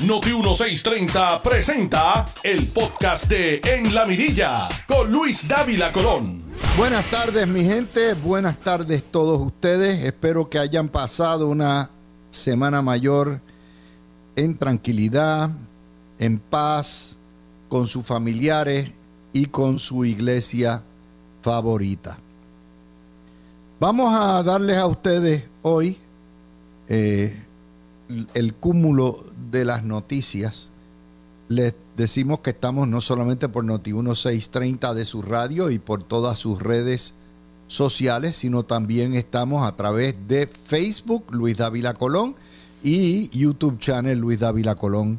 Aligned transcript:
Noti 0.00 0.30
1630 0.30 1.40
presenta 1.40 2.28
el 2.42 2.66
podcast 2.66 3.28
de 3.28 3.60
En 3.64 3.94
la 3.94 4.04
Mirilla 4.04 4.68
con 4.88 5.10
Luis 5.10 5.46
Dávila 5.46 5.92
Colón. 5.92 6.42
Buenas 6.76 7.08
tardes 7.10 7.46
mi 7.46 7.62
gente, 7.62 8.14
buenas 8.14 8.58
tardes 8.58 9.04
todos 9.04 9.40
ustedes. 9.40 10.04
Espero 10.04 10.50
que 10.50 10.58
hayan 10.58 10.88
pasado 10.88 11.48
una 11.48 11.90
semana 12.30 12.82
mayor 12.82 13.40
en 14.34 14.58
tranquilidad, 14.58 15.50
en 16.18 16.38
paz, 16.38 17.16
con 17.68 17.86
sus 17.86 18.04
familiares 18.04 18.90
y 19.32 19.46
con 19.46 19.78
su 19.78 20.04
iglesia 20.04 20.82
favorita. 21.40 22.18
Vamos 23.78 24.12
a 24.12 24.42
darles 24.42 24.76
a 24.76 24.86
ustedes 24.86 25.44
hoy 25.62 25.96
eh, 26.88 27.44
el 28.34 28.54
cúmulo 28.54 29.24
de 29.50 29.64
las 29.64 29.84
noticias. 29.84 30.70
Les 31.48 31.74
decimos 31.96 32.40
que 32.40 32.50
estamos 32.50 32.88
no 32.88 33.00
solamente 33.00 33.48
por 33.48 33.64
Noti 33.64 33.92
1630 33.92 34.94
de 34.94 35.04
su 35.04 35.22
radio 35.22 35.70
y 35.70 35.78
por 35.78 36.02
todas 36.02 36.38
sus 36.38 36.60
redes 36.60 37.14
sociales, 37.66 38.36
sino 38.36 38.62
también 38.62 39.14
estamos 39.14 39.66
a 39.66 39.76
través 39.76 40.14
de 40.28 40.46
Facebook 40.46 41.24
Luis 41.30 41.58
Dávila 41.58 41.94
Colón 41.94 42.34
y 42.82 43.28
YouTube 43.36 43.78
channel 43.78 44.18
Luis 44.18 44.40
Dávila 44.40 44.74
Colón 44.74 45.18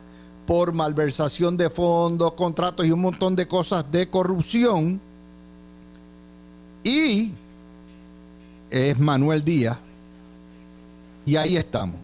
por 0.48 0.74
malversación 0.74 1.56
de 1.56 1.70
fondos, 1.70 2.34
contratos 2.34 2.86
y 2.86 2.92
un 2.92 3.02
montón 3.02 3.36
de 3.36 3.48
cosas 3.48 3.90
de 3.92 4.10
corrupción. 4.10 5.00
Y 6.84 7.32
es 8.70 9.00
Manuel 9.00 9.44
Díaz. 9.44 9.78
Y 11.26 11.36
ahí 11.36 11.56
estamos. 11.56 11.98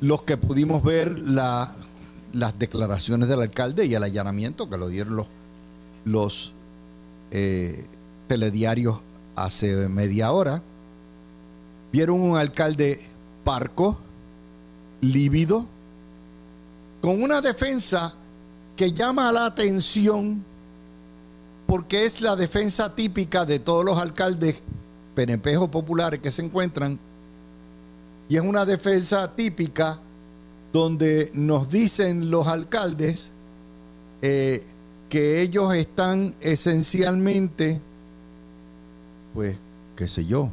Los 0.00 0.22
que 0.22 0.36
pudimos 0.36 0.82
ver 0.82 1.18
las 1.18 2.58
declaraciones 2.58 3.28
del 3.28 3.42
alcalde 3.42 3.86
y 3.86 3.94
el 3.94 4.02
allanamiento 4.02 4.68
que 4.68 4.76
lo 4.76 4.88
dieron 4.88 5.16
los, 5.16 5.26
los 6.04 6.52
eh, 7.30 7.86
telediarios 8.26 8.98
hace 9.36 9.88
media 9.88 10.32
hora, 10.32 10.62
vieron 11.92 12.20
un 12.20 12.36
alcalde 12.36 13.00
parco, 13.44 13.98
lívido, 15.00 15.66
con 17.00 17.22
una 17.22 17.40
defensa 17.40 18.14
que 18.76 18.92
llama 18.92 19.30
la 19.30 19.46
atención 19.46 20.44
porque 21.66 22.04
es 22.04 22.20
la 22.20 22.36
defensa 22.36 22.94
típica 22.94 23.44
de 23.44 23.58
todos 23.58 23.84
los 23.84 23.98
alcaldes 23.98 24.56
penepejos 25.14 25.68
populares 25.68 26.20
que 26.20 26.30
se 26.30 26.42
encuentran 26.42 26.98
y 28.28 28.36
es 28.36 28.42
una 28.42 28.64
defensa 28.64 29.34
típica 29.34 30.00
donde 30.72 31.30
nos 31.34 31.68
dicen 31.68 32.30
los 32.30 32.46
alcaldes 32.46 33.32
eh, 34.22 34.64
que 35.08 35.42
ellos 35.42 35.74
están 35.74 36.34
esencialmente 36.40 37.80
pues, 39.34 39.58
qué 39.96 40.08
sé 40.08 40.24
yo, 40.24 40.50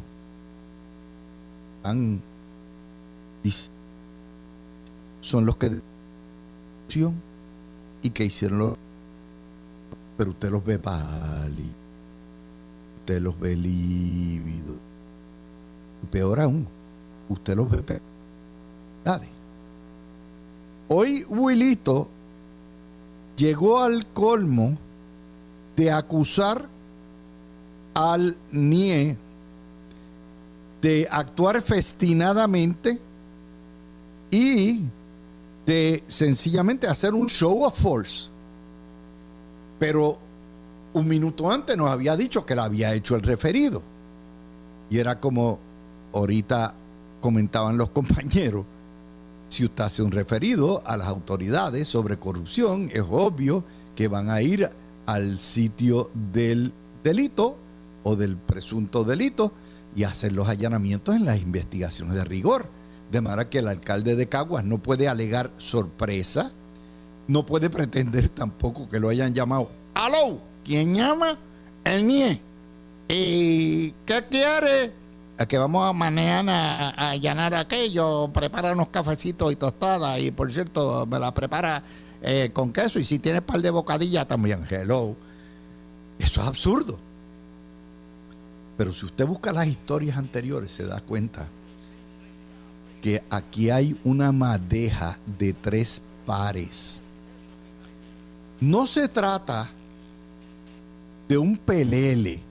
son 5.22 5.46
los 5.46 5.56
que 5.56 5.72
y 8.02 8.10
que 8.10 8.26
hicieron 8.26 8.60
lo 8.60 8.78
pero 10.18 10.32
usted 10.32 10.52
los 10.52 10.64
ve 10.66 10.78
pálidos 10.78 11.72
usted 13.00 13.22
los 13.22 13.40
ve 13.40 13.56
lívidos 13.56 14.78
peor 16.12 16.42
aún 16.42 16.68
usted 17.30 17.56
los 17.56 17.70
ve 17.70 18.02
dale. 19.04 19.28
Hoy 20.90 21.26
Wilito 21.30 22.10
llegó 23.38 23.82
al 23.82 24.06
colmo 24.08 24.78
de 25.76 25.92
acusar 25.92 26.68
al 27.94 28.38
NIE 28.52 29.18
de 30.82 31.08
actuar 31.12 31.62
festinadamente 31.62 33.00
y 34.32 34.82
de 35.66 36.04
sencillamente 36.08 36.88
hacer 36.88 37.14
un 37.14 37.28
show 37.28 37.64
of 37.64 37.80
force. 37.80 38.30
Pero 39.80 40.18
un 40.94 41.08
minuto 41.08 41.52
antes 41.52 41.78
nos 41.78 41.90
había 41.90 42.16
dicho 42.16 42.46
que 42.46 42.56
la 42.56 42.66
había 42.66 42.94
hecho 42.94 43.16
el 43.16 43.22
referido. 43.22 43.84
Y 44.90 44.98
era 44.98 45.20
como 45.20 45.60
ahorita 46.14 46.74
comentaban 47.22 47.78
los 47.78 47.90
compañeros, 47.92 48.66
si 49.50 49.66
usted 49.66 49.84
hace 49.84 50.02
un 50.02 50.12
referido 50.12 50.82
a 50.86 50.96
las 50.98 51.08
autoridades 51.08 51.88
sobre 51.88 52.18
corrupción, 52.18 52.90
es 52.92 53.04
obvio 53.10 53.64
que 53.96 54.08
van 54.08 54.30
a 54.30 54.42
ir 54.42 54.70
al 55.06 55.38
sitio 55.40 56.10
del 56.32 56.74
delito 57.04 57.58
o 58.04 58.16
del 58.16 58.38
presunto 58.38 59.04
delito 59.04 59.54
y 59.96 60.04
hacer 60.04 60.32
los 60.34 60.48
allanamientos 60.48 61.16
en 61.16 61.26
las 61.26 61.42
investigaciones 61.42 62.16
de 62.16 62.24
rigor. 62.24 62.70
De 63.12 63.22
manera 63.22 63.50
que 63.50 63.60
el 63.60 63.68
alcalde 63.68 64.16
de 64.16 64.30
Caguas 64.30 64.64
no 64.64 64.78
puede 64.82 65.08
alegar 65.08 65.52
sorpresa, 65.58 66.52
no 67.28 67.46
puede 67.46 67.70
pretender 67.70 68.30
tampoco 68.30 68.88
que 68.88 69.00
lo 69.00 69.10
hayan 69.10 69.34
llamado. 69.34 69.70
¡Aló! 69.94 70.40
¿Quién 70.64 70.94
llama? 70.94 71.38
El 71.84 72.08
NIE. 72.08 72.42
¿Y 73.10 73.92
qué 74.06 74.26
quiere? 74.30 75.02
que 75.48 75.58
vamos 75.58 75.90
a 75.90 75.94
mañana 75.94 76.90
a, 76.90 77.12
allanar 77.12 77.56
aquello, 77.56 78.30
prepara 78.32 78.74
unos 78.74 78.90
cafecitos 78.90 79.52
y 79.52 79.56
tostadas 79.56 80.20
y 80.20 80.32
por 80.32 80.52
cierto 80.52 81.06
me 81.08 81.20
la 81.20 81.34
prepara 81.34 81.84
eh, 82.22 82.52
con 82.54 82.72
queso 82.72 83.00
y 83.00 83.04
si 83.04 83.20
tiene 83.20 83.42
par 83.42 83.62
de 83.62 83.72
bocadillas 83.72 84.28
también, 84.28 84.66
hello. 84.70 85.16
Eso 86.20 86.42
es 86.42 86.48
absurdo. 86.48 87.00
Pero 88.78 88.94
si 88.94 89.06
usted 89.06 89.26
busca 89.26 89.52
las 89.52 89.68
historias 89.68 90.18
anteriores, 90.18 90.72
se 90.72 90.86
da 90.86 91.00
cuenta 91.02 91.50
que 93.02 93.24
aquí 93.30 93.70
hay 93.70 94.00
una 94.04 94.32
madeja 94.32 95.18
de 95.38 95.54
tres 95.54 96.02
pares. 96.26 97.02
No 98.60 98.86
se 98.86 99.08
trata 99.08 99.70
de 101.28 101.38
un 101.38 101.58
pelele 101.58 102.42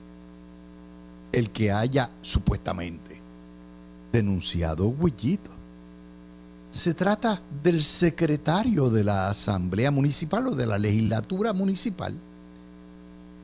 el 1.31 1.49
que 1.49 1.71
haya 1.71 2.09
supuestamente 2.21 3.21
denunciado 4.11 4.87
Huillito. 4.87 5.51
Se 6.69 6.93
trata 6.93 7.41
del 7.63 7.83
secretario 7.83 8.89
de 8.89 9.03
la 9.03 9.29
Asamblea 9.29 9.91
Municipal 9.91 10.47
o 10.47 10.55
de 10.55 10.65
la 10.65 10.77
legislatura 10.77 11.53
municipal 11.53 12.17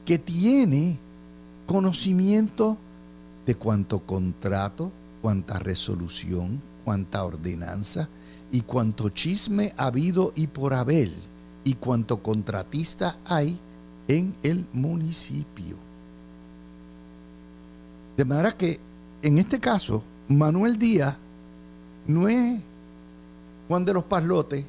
que 0.05 0.17
tiene 0.17 0.99
conocimiento 1.67 2.77
de 3.45 3.53
cuánto 3.53 3.99
contrato, 3.99 4.91
cuánta 5.21 5.59
resolución, 5.59 6.61
cuánta 6.83 7.23
ordenanza 7.23 8.09
y 8.49 8.61
cuánto 8.61 9.09
chisme 9.09 9.73
ha 9.77 9.87
habido 9.87 10.31
y 10.35 10.47
por 10.47 10.73
haber 10.73 11.11
y 11.63 11.75
cuánto 11.75 12.23
contratista 12.23 13.17
hay 13.25 13.59
en 14.07 14.33
el 14.41 14.65
municipio. 14.73 15.75
De 18.15 18.25
manera 18.25 18.57
que 18.57 18.79
en 19.21 19.37
este 19.37 19.59
caso, 19.59 20.03
Manuel 20.29 20.79
Díaz 20.79 21.17
no 22.07 22.27
es 22.29 22.61
Juan 23.67 23.83
de 23.83 23.93
los 23.93 24.05
Paslotes, 24.05 24.65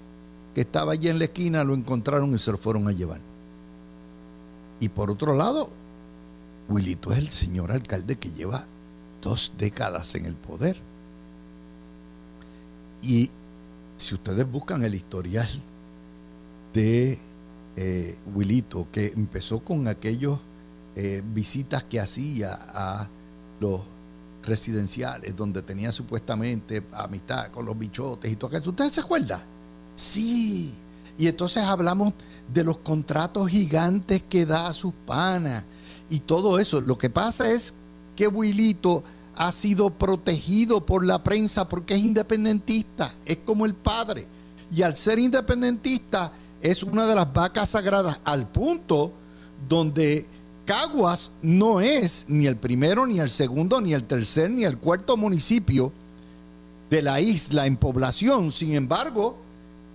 que 0.55 0.63
estaba 0.63 0.93
allí 0.93 1.09
en 1.09 1.19
la 1.19 1.27
esquina, 1.27 1.63
lo 1.63 1.75
encontraron 1.75 2.35
y 2.35 2.39
se 2.39 2.51
lo 2.51 2.59
fueron 2.59 2.89
a 2.89 2.93
llevar. 2.93 3.21
Y 4.81 4.89
por 4.89 5.11
otro 5.11 5.37
lado, 5.37 5.71
Wilito 6.69 7.13
es 7.13 7.19
el 7.19 7.29
señor 7.29 7.73
alcalde 7.73 8.17
que 8.17 8.31
lleva 8.31 8.67
dos 9.23 9.53
décadas 9.59 10.15
en 10.15 10.27
el 10.27 10.35
poder. 10.35 10.77
Y 13.03 13.31
si 13.97 14.15
ustedes 14.15 14.51
buscan 14.51 14.83
el 14.83 14.95
historial 14.95 15.49
de 16.73 17.19
eh, 17.77 18.19
Wilito, 18.35 18.89
que 18.93 19.09
empezó 19.09 19.61
con 19.61 19.89
aquellos 19.89 20.39
eh, 20.97 21.23
visitas 21.25 21.85
que 21.85 22.01
hacía 22.01 22.55
a 22.55 23.09
los 23.61 23.83
residenciales 24.43 25.37
donde 25.37 25.63
tenía 25.63 25.93
supuestamente 25.93 26.85
amistad 26.93 27.49
con 27.49 27.67
los 27.67 27.79
bichotes 27.79 28.31
y 28.31 28.37
todo 28.37 28.49
aquello. 28.49 28.71
¿Ustedes 28.71 28.93
se 28.93 29.01
acuerdan? 29.01 29.43
Sí. 29.95 30.75
Y 31.17 31.27
entonces 31.27 31.65
hablamos 31.65 32.15
de 32.53 32.65
los 32.65 32.79
contratos 32.79 33.49
gigantes 33.49 34.23
que 34.29 34.47
da 34.47 34.69
a 34.69 34.73
sus 34.73 34.93
panas 35.07 35.65
y 36.09 36.21
todo 36.21 36.59
eso. 36.59 36.81
Lo 36.81 36.99
que 36.99 37.11
pasa 37.11 37.51
es 37.51 37.75
que 38.17 38.29
Wilito 38.29 39.05
ha 39.37 39.53
sido 39.53 39.91
protegido 39.91 40.85
por 40.85 41.05
la 41.05 41.23
prensa 41.23 41.69
porque 41.69 41.95
es 41.95 42.01
independentista, 42.01 43.15
es 43.25 43.39
como 43.39 43.67
el 43.67 43.75
padre. 43.75 44.27
Y 44.75 44.83
al 44.83 44.97
ser 44.97 45.19
independentista 45.19 46.33
es 46.61 46.83
una 46.83 47.07
de 47.07 47.15
las 47.15 47.33
vacas 47.33 47.71
sagradas 47.71 48.21
al 48.25 48.49
punto 48.49 49.13
donde 49.69 50.27
Caguas 50.65 51.33
no 51.41 51.81
es 51.81 52.27
ni 52.29 52.47
el 52.47 52.57
primero, 52.57 53.07
ni 53.07 53.21
el 53.21 53.31
segundo, 53.31 53.81
ni 53.81 53.95
el 53.95 54.05
tercer, 54.05 54.51
ni 54.51 54.65
el 54.65 54.77
cuarto 54.77 55.17
municipio 55.17 55.93
de 56.91 57.01
la 57.01 57.21
isla 57.21 57.67
en 57.67 57.77
población. 57.77 58.53
Sin 58.53 58.75
embargo, 58.75 59.39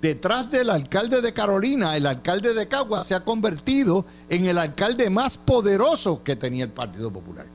detrás 0.04 0.52
del 0.52 0.70
alcalde 0.70 1.22
de 1.22 1.32
Carolina, 1.32 1.96
el 1.96 2.06
alcalde 2.06 2.54
de 2.54 2.68
Caguas 2.68 3.08
se 3.08 3.16
ha 3.16 3.24
convertido 3.24 4.06
en 4.28 4.46
el 4.48 4.58
alcalde 4.58 5.10
más 5.10 5.38
poderoso 5.38 6.22
que 6.26 6.36
tenía 6.36 6.66
el 6.66 6.72
Partido 6.72 7.10
Popular. 7.10 7.46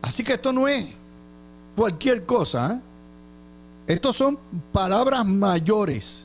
Así 0.00 0.22
que 0.22 0.34
esto 0.34 0.52
no 0.52 0.68
es 0.68 0.86
cualquier 1.74 2.24
cosa. 2.24 2.74
¿eh? 2.74 3.92
Estos 3.94 4.14
son 4.14 4.38
palabras 4.70 5.26
mayores. 5.26 6.24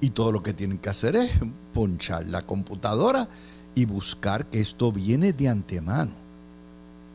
Y 0.00 0.10
todo 0.10 0.32
lo 0.32 0.42
que 0.42 0.52
tienen 0.52 0.78
que 0.78 0.90
hacer 0.90 1.14
es 1.14 1.30
ponchar 1.72 2.26
la 2.26 2.42
computadora 2.42 3.28
y 3.76 3.84
buscar 3.84 4.46
que 4.46 4.60
esto 4.60 4.90
viene 4.90 5.32
de 5.32 5.48
antemano. 5.48 6.10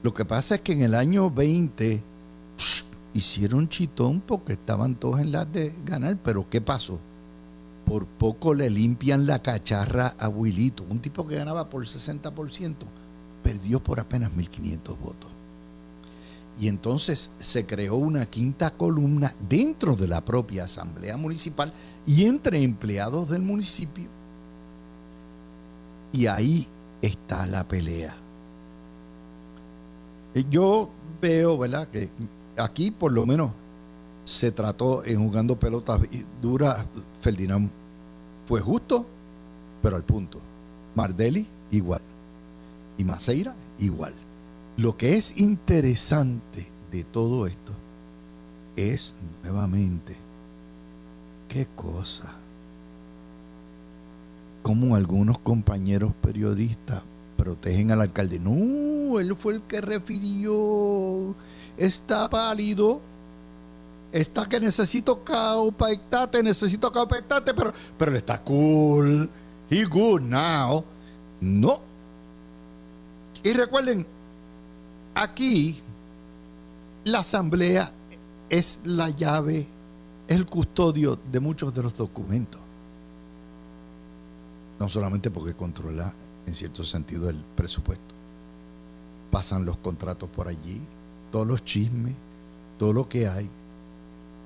Lo 0.02 0.14
que 0.14 0.24
pasa 0.24 0.56
es 0.56 0.62
que 0.62 0.72
en 0.72 0.84
el 0.84 0.96
año 0.96 1.30
20 1.30 2.02
hicieron 3.14 3.70
chitón 3.70 4.22
porque 4.22 4.54
estaban 4.54 4.96
todos 4.96 5.20
en 5.20 5.32
las 5.32 5.52
de 5.52 5.74
ganar, 5.86 6.18
pero 6.24 6.50
¿qué 6.50 6.62
pasó? 6.62 7.00
Por 7.86 8.06
poco 8.06 8.54
le 8.54 8.70
limpian 8.70 9.26
la 9.26 9.42
cacharra 9.42 10.16
a 10.20 10.28
Wilito, 10.28 10.84
un 10.90 11.00
tipo 11.00 11.28
que 11.28 11.36
ganaba 11.36 11.70
por 11.70 11.86
60%, 11.86 12.76
perdió 13.44 13.82
por 13.82 14.00
apenas 14.00 14.32
1.500 14.32 15.00
votos. 15.00 15.32
Y 16.60 16.68
entonces 16.68 17.30
se 17.40 17.66
creó 17.66 17.96
una 17.96 18.26
quinta 18.26 18.72
columna 18.72 19.34
dentro 19.48 19.96
de 19.96 20.08
la 20.08 20.26
propia 20.26 20.64
Asamblea 20.64 21.16
Municipal 21.16 21.72
y 22.06 22.26
entre 22.26 22.64
empleados 22.64 23.30
del 23.30 23.44
municipio. 23.44 24.10
Y 26.12 26.26
ahí 26.26 26.68
está 27.02 27.46
la 27.46 27.68
pelea. 27.68 28.18
Eh, 30.34 30.46
yo 30.50 30.90
veo, 31.22 31.58
¿verdad? 31.58 31.88
Que 31.90 32.10
aquí 32.58 32.92
por 32.92 33.12
lo 33.12 33.26
menos 33.26 33.52
se 34.24 34.52
trató 34.52 35.06
en 35.06 35.24
jugando 35.24 35.58
pelotas 35.58 36.02
duras. 36.42 36.86
Ferdinand 37.22 37.70
fue 38.46 38.62
justo, 38.62 39.06
pero 39.82 39.96
al 39.96 40.04
punto. 40.04 40.40
Mardelli 40.96 41.48
igual. 41.72 42.02
Y 42.98 43.04
Maceira 43.04 43.56
igual. 43.80 44.14
Lo 44.78 44.98
que 44.98 45.16
es 45.16 45.38
interesante 45.38 46.68
de 46.92 47.04
todo 47.04 47.48
esto 47.48 47.72
es 48.76 49.14
nuevamente 49.44 50.16
qué 51.48 51.68
cosa. 51.76 52.34
Como 54.62 54.96
algunos 54.96 55.40
compañeros 55.40 56.12
periodistas 56.22 57.04
protegen 57.38 57.92
al 57.92 58.02
alcalde. 58.02 58.40
No, 58.40 58.52
él 59.20 59.36
fue 59.36 59.56
el 59.56 59.62
que 59.64 59.82
refirió. 59.82 61.36
Está 61.78 62.30
pálido. 62.30 63.02
Está 64.12 64.48
que 64.48 64.60
necesito 64.60 65.24
caupectate, 65.24 66.42
necesito 66.42 66.92
caupectate, 66.92 67.54
pero, 67.54 67.74
pero 67.98 68.16
está 68.16 68.42
cool. 68.42 69.30
He 69.70 69.84
good 69.84 70.22
now. 70.22 70.84
No. 71.42 71.82
Y 73.44 73.54
recuerden, 73.54 74.06
Aquí 75.18 75.82
la 77.04 77.20
asamblea 77.20 77.92
es 78.52 78.80
la 78.84 79.10
llave, 79.10 79.66
es 80.28 80.38
el 80.38 80.46
custodio 80.46 81.18
de 81.32 81.40
muchos 81.40 81.74
de 81.74 81.82
los 81.82 81.98
documentos. 81.98 82.62
No 84.80 84.88
solamente 84.90 85.32
porque 85.32 85.56
controla 85.56 86.14
en 86.46 86.54
cierto 86.54 86.84
sentido 86.84 87.32
el 87.32 87.44
presupuesto. 87.56 88.07
Pasan 89.38 89.66
los 89.66 89.78
contratos 89.78 90.28
por 90.30 90.48
allí, 90.48 90.82
todos 91.32 91.46
los 91.46 91.64
chismes, 91.64 92.16
todo 92.80 92.92
lo 92.92 93.08
que 93.08 93.28
hay. 93.28 93.48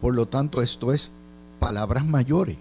Por 0.01 0.13
lo 0.13 0.27
tanto, 0.27 0.61
esto 0.61 0.91
es 0.91 1.13
palabras 1.61 2.05
mayores. 2.05 2.57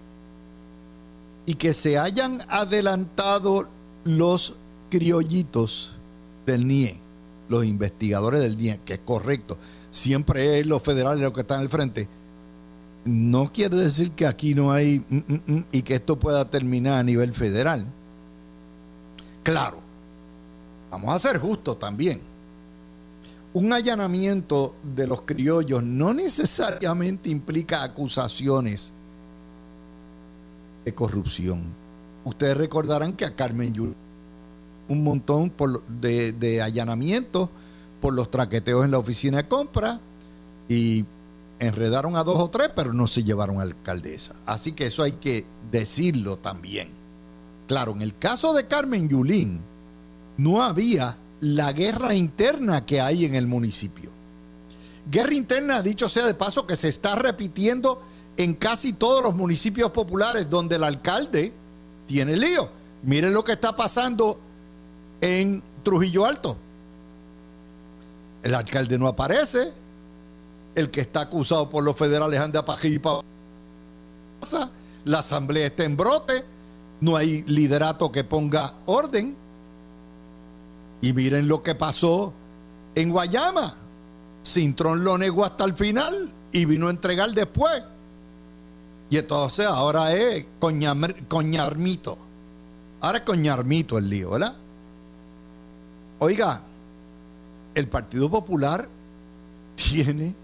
Y 1.45 1.55
que 1.55 1.73
se 1.73 1.99
hayan 1.99 2.39
adelantado 2.47 3.67
los 4.05 4.55
criollitos 4.89 5.97
del 6.45 6.65
NIE 6.65 7.01
los 7.49 7.65
investigadores 7.65 8.39
del 8.39 8.55
día, 8.55 8.79
que 8.85 8.93
es 8.93 9.01
correcto, 9.03 9.57
siempre 9.91 10.61
es 10.61 10.65
los 10.65 10.81
federales 10.81 11.21
los 11.21 11.33
que 11.33 11.41
están 11.41 11.59
al 11.59 11.67
frente, 11.67 12.07
no 13.03 13.51
quiere 13.51 13.75
decir 13.75 14.11
que 14.11 14.25
aquí 14.25 14.55
no 14.55 14.71
hay 14.71 15.03
mm, 15.09 15.15
mm, 15.15 15.41
mm, 15.47 15.65
y 15.73 15.81
que 15.81 15.95
esto 15.95 16.17
pueda 16.17 16.49
terminar 16.49 16.97
a 16.97 17.03
nivel 17.03 17.33
federal. 17.33 17.85
Claro, 19.43 19.80
vamos 20.91 21.15
a 21.15 21.19
ser 21.19 21.39
justos 21.39 21.79
también. 21.79 22.21
Un 23.53 23.73
allanamiento 23.73 24.75
de 24.95 25.07
los 25.07 25.23
criollos 25.23 25.83
no 25.83 26.13
necesariamente 26.13 27.29
implica 27.29 27.83
acusaciones 27.83 28.93
de 30.85 30.93
corrupción. 30.93 31.63
Ustedes 32.23 32.55
recordarán 32.55 33.13
que 33.13 33.25
a 33.25 33.35
Carmen 33.35 33.73
Yul 33.73 33.95
un 34.87 35.03
montón 35.03 35.51
de, 36.01 36.33
de 36.33 36.61
allanamientos 36.61 37.49
por 38.01 38.13
los 38.13 38.29
traqueteos 38.29 38.83
en 38.83 38.91
la 38.91 38.97
oficina 38.97 39.37
de 39.37 39.47
compra 39.47 39.99
y 40.67 41.05
enredaron 41.59 42.17
a 42.17 42.23
dos 42.23 42.37
o 42.37 42.49
tres, 42.49 42.71
pero 42.75 42.93
no 42.93 43.07
se 43.07 43.23
llevaron 43.23 43.59
a 43.59 43.63
alcaldesa. 43.63 44.33
Así 44.45 44.73
que 44.73 44.87
eso 44.87 45.03
hay 45.03 45.13
que 45.13 45.45
decirlo 45.71 46.37
también. 46.37 46.89
Claro, 47.67 47.91
en 47.93 48.01
el 48.01 48.17
caso 48.17 48.53
de 48.53 48.67
Carmen 48.67 49.07
Yulín, 49.07 49.61
no 50.37 50.63
había 50.63 51.17
la 51.39 51.71
guerra 51.73 52.13
interna 52.13 52.85
que 52.85 53.01
hay 53.01 53.25
en 53.25 53.35
el 53.35 53.47
municipio. 53.47 54.11
Guerra 55.09 55.33
interna, 55.33 55.81
dicho 55.81 56.07
sea 56.07 56.25
de 56.25 56.33
paso, 56.33 56.67
que 56.67 56.75
se 56.75 56.87
está 56.87 57.15
repitiendo 57.15 58.01
en 58.37 58.53
casi 58.53 58.93
todos 58.93 59.23
los 59.23 59.35
municipios 59.35 59.91
populares 59.91 60.49
donde 60.49 60.75
el 60.75 60.83
alcalde 60.83 61.51
tiene 62.05 62.37
lío. 62.37 62.69
Miren 63.03 63.33
lo 63.33 63.43
que 63.43 63.53
está 63.53 63.75
pasando 63.75 64.39
en 65.19 65.63
Trujillo 65.83 66.25
Alto. 66.25 66.57
El 68.43 68.55
alcalde 68.55 68.97
no 68.97 69.07
aparece, 69.07 69.73
el 70.75 70.89
que 70.89 71.01
está 71.01 71.21
acusado 71.21 71.69
por 71.69 71.83
los 71.83 71.95
federales 71.95 72.39
anda 72.39 72.63
para 72.63 72.79
la 75.03 75.19
asamblea 75.19 75.67
está 75.67 75.83
en 75.83 75.97
brote, 75.97 76.43
no 77.01 77.15
hay 77.15 77.43
liderato 77.43 78.11
que 78.11 78.23
ponga 78.23 78.73
orden. 78.85 79.35
Y 81.01 81.13
miren 81.13 81.47
lo 81.47 81.63
que 81.63 81.75
pasó 81.75 82.33
en 82.95 83.09
Guayama. 83.09 83.73
Cintrón 84.43 85.03
lo 85.03 85.17
negó 85.17 85.45
hasta 85.45 85.63
el 85.65 85.73
final 85.73 86.31
y 86.51 86.65
vino 86.65 86.87
a 86.87 86.91
entregar 86.91 87.31
después. 87.31 87.83
Y 89.09 89.17
entonces 89.17 89.65
ahora 89.65 90.13
es 90.13 90.45
coñarmito. 90.59 92.17
Ahora 93.01 93.17
es 93.19 93.23
coñarmito 93.23 93.97
el 93.97 94.09
lío, 94.09 94.31
¿verdad? 94.31 94.55
Oiga, 96.19 96.61
el 97.73 97.87
Partido 97.87 98.29
Popular 98.29 98.87
tiene 99.75 100.35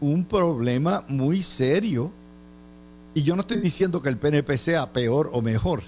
un 0.00 0.24
problema 0.24 1.04
muy 1.08 1.42
serio. 1.42 2.10
Y 3.14 3.22
yo 3.22 3.34
no 3.34 3.42
estoy 3.42 3.60
diciendo 3.60 4.00
que 4.00 4.08
el 4.08 4.16
PNP 4.16 4.56
sea 4.56 4.92
peor 4.92 5.30
o 5.32 5.42
mejor. 5.42 5.82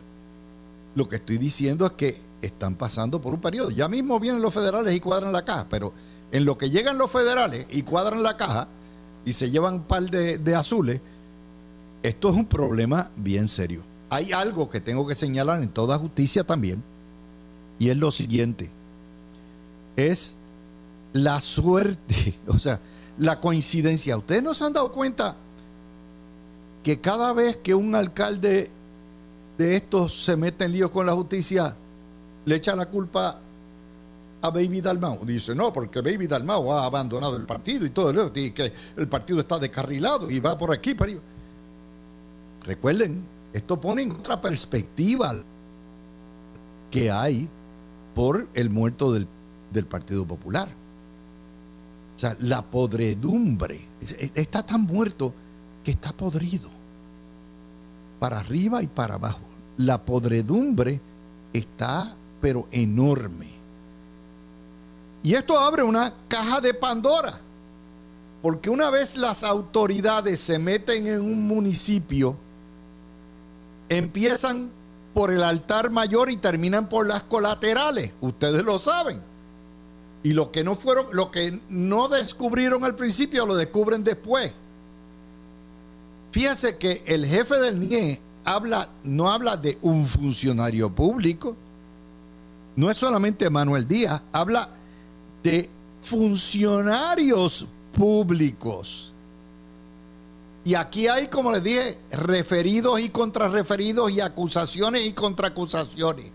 Lo 0.94 1.08
que 1.08 1.16
estoy 1.16 1.38
diciendo 1.38 1.86
es 1.86 1.92
que 1.92 2.29
están 2.42 2.74
pasando 2.74 3.20
por 3.20 3.34
un 3.34 3.40
periodo. 3.40 3.70
Ya 3.70 3.88
mismo 3.88 4.18
vienen 4.20 4.42
los 4.42 4.54
federales 4.54 4.94
y 4.94 5.00
cuadran 5.00 5.32
la 5.32 5.44
caja, 5.44 5.66
pero 5.68 5.92
en 6.32 6.44
lo 6.44 6.56
que 6.56 6.70
llegan 6.70 6.98
los 6.98 7.10
federales 7.10 7.66
y 7.70 7.82
cuadran 7.82 8.22
la 8.22 8.36
caja 8.36 8.68
y 9.24 9.32
se 9.32 9.50
llevan 9.50 9.74
un 9.74 9.82
par 9.82 10.04
de, 10.10 10.54
azules, 10.54 11.00
esto 12.02 12.30
es 12.30 12.36
un 12.36 12.46
problema 12.46 13.10
bien 13.16 13.48
serio. 13.48 13.82
Hay 14.08 14.32
algo 14.32 14.70
que 14.70 14.80
tengo 14.80 15.06
que 15.06 15.14
señalar 15.14 15.62
en 15.62 15.68
toda 15.68 15.98
justicia 15.98 16.44
también, 16.44 16.82
y 17.78 17.90
es 17.90 17.96
lo 17.96 18.10
siguiente. 18.10 18.70
Es 19.96 20.34
la 21.12 21.40
suerte, 21.40 22.38
o 22.46 22.58
sea, 22.58 22.80
la 23.18 23.40
coincidencia. 23.40 24.16
¿Ustedes 24.16 24.42
no 24.42 24.54
se 24.54 24.64
han 24.64 24.72
dado 24.72 24.90
cuenta 24.92 25.36
que 26.82 27.00
cada 27.00 27.32
vez 27.32 27.56
que 27.56 27.74
un 27.74 27.94
alcalde 27.94 28.70
de 29.58 29.76
estos 29.76 30.24
se 30.24 30.36
mete 30.36 30.64
en 30.64 30.72
lío 30.72 30.90
con 30.90 31.04
la 31.04 31.12
justicia, 31.12 31.76
le 32.44 32.56
echa 32.56 32.74
la 32.74 32.86
culpa 32.86 33.40
a 34.42 34.50
Baby 34.50 34.80
Dalmau? 34.80 35.24
Dice, 35.24 35.54
no, 35.54 35.72
porque 35.72 36.00
Baby 36.00 36.26
Dalmau 36.26 36.72
ha 36.72 36.86
abandonado 36.86 37.36
el 37.36 37.44
partido 37.44 37.86
y 37.86 37.90
todo, 37.90 38.32
y 38.34 38.50
que 38.52 38.72
el 38.96 39.08
partido 39.08 39.40
está 39.40 39.58
descarrilado 39.58 40.30
y 40.30 40.40
va 40.40 40.56
por 40.56 40.72
aquí, 40.72 40.96
Recuerden, 42.62 43.24
esto 43.52 43.80
pone 43.80 44.02
en 44.02 44.12
otra 44.12 44.40
perspectiva 44.40 45.34
que 46.90 47.10
hay 47.10 47.48
por 48.14 48.48
el 48.54 48.70
muerto 48.70 49.12
del, 49.12 49.26
del 49.72 49.86
Partido 49.86 50.26
Popular. 50.26 50.68
O 52.16 52.18
sea, 52.18 52.36
la 52.40 52.62
podredumbre. 52.62 53.80
Está 54.34 54.64
tan 54.64 54.82
muerto 54.82 55.32
que 55.82 55.92
está 55.92 56.12
podrido. 56.12 56.68
Para 58.18 58.40
arriba 58.40 58.82
y 58.82 58.88
para 58.88 59.14
abajo. 59.14 59.40
La 59.78 60.04
podredumbre 60.04 61.00
está, 61.52 62.14
pero 62.40 62.66
enorme. 62.70 63.48
Y 65.22 65.34
esto 65.34 65.58
abre 65.58 65.82
una 65.82 66.14
caja 66.28 66.60
de 66.60 66.74
Pandora. 66.74 67.40
Porque 68.42 68.70
una 68.70 68.88
vez 68.88 69.16
las 69.16 69.44
autoridades 69.44 70.40
se 70.40 70.58
meten 70.58 71.06
en 71.06 71.20
un 71.20 71.46
municipio, 71.46 72.36
empiezan 73.90 74.70
por 75.12 75.30
el 75.30 75.42
altar 75.42 75.90
mayor 75.90 76.30
y 76.30 76.38
terminan 76.38 76.88
por 76.88 77.06
las 77.06 77.22
colaterales. 77.24 78.12
Ustedes 78.20 78.64
lo 78.64 78.78
saben. 78.78 79.20
Y 80.22 80.32
lo 80.32 80.52
que 80.52 80.64
no 80.64 80.74
fueron, 80.74 81.06
lo 81.12 81.30
que 81.30 81.60
no 81.68 82.08
descubrieron 82.08 82.84
al 82.84 82.94
principio 82.94 83.44
lo 83.44 83.56
descubren 83.56 84.04
después. 84.04 84.52
Fíjense 86.30 86.76
que 86.76 87.02
el 87.06 87.26
jefe 87.26 87.56
del 87.56 87.88
NIE 87.88 88.20
habla, 88.44 88.88
no 89.02 89.30
habla 89.30 89.56
de 89.56 89.78
un 89.82 90.06
funcionario 90.06 90.94
público, 90.94 91.56
no 92.76 92.90
es 92.90 92.96
solamente 92.96 93.50
Manuel 93.50 93.86
Díaz, 93.86 94.22
habla 94.32 94.68
de 95.42 95.68
funcionarios 96.02 97.66
públicos. 97.92 99.12
Y 100.64 100.74
aquí 100.74 101.08
hay, 101.08 101.28
como 101.28 101.52
les 101.52 101.62
dije, 101.62 101.98
referidos 102.10 103.00
y 103.00 103.08
contrarreferidos 103.08 104.10
y 104.12 104.20
acusaciones 104.20 105.06
y 105.06 105.12
contraacusaciones. 105.12 106.26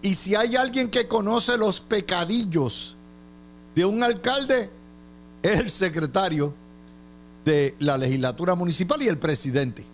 Y 0.00 0.14
si 0.14 0.34
hay 0.34 0.56
alguien 0.56 0.90
que 0.90 1.08
conoce 1.08 1.58
los 1.58 1.80
pecadillos 1.80 2.96
de 3.74 3.84
un 3.84 4.02
alcalde, 4.02 4.70
es 5.42 5.60
el 5.60 5.70
secretario 5.70 6.54
de 7.44 7.74
la 7.80 7.98
legislatura 7.98 8.54
municipal 8.54 9.00
y 9.02 9.08
el 9.08 9.18
presidente. 9.18 9.84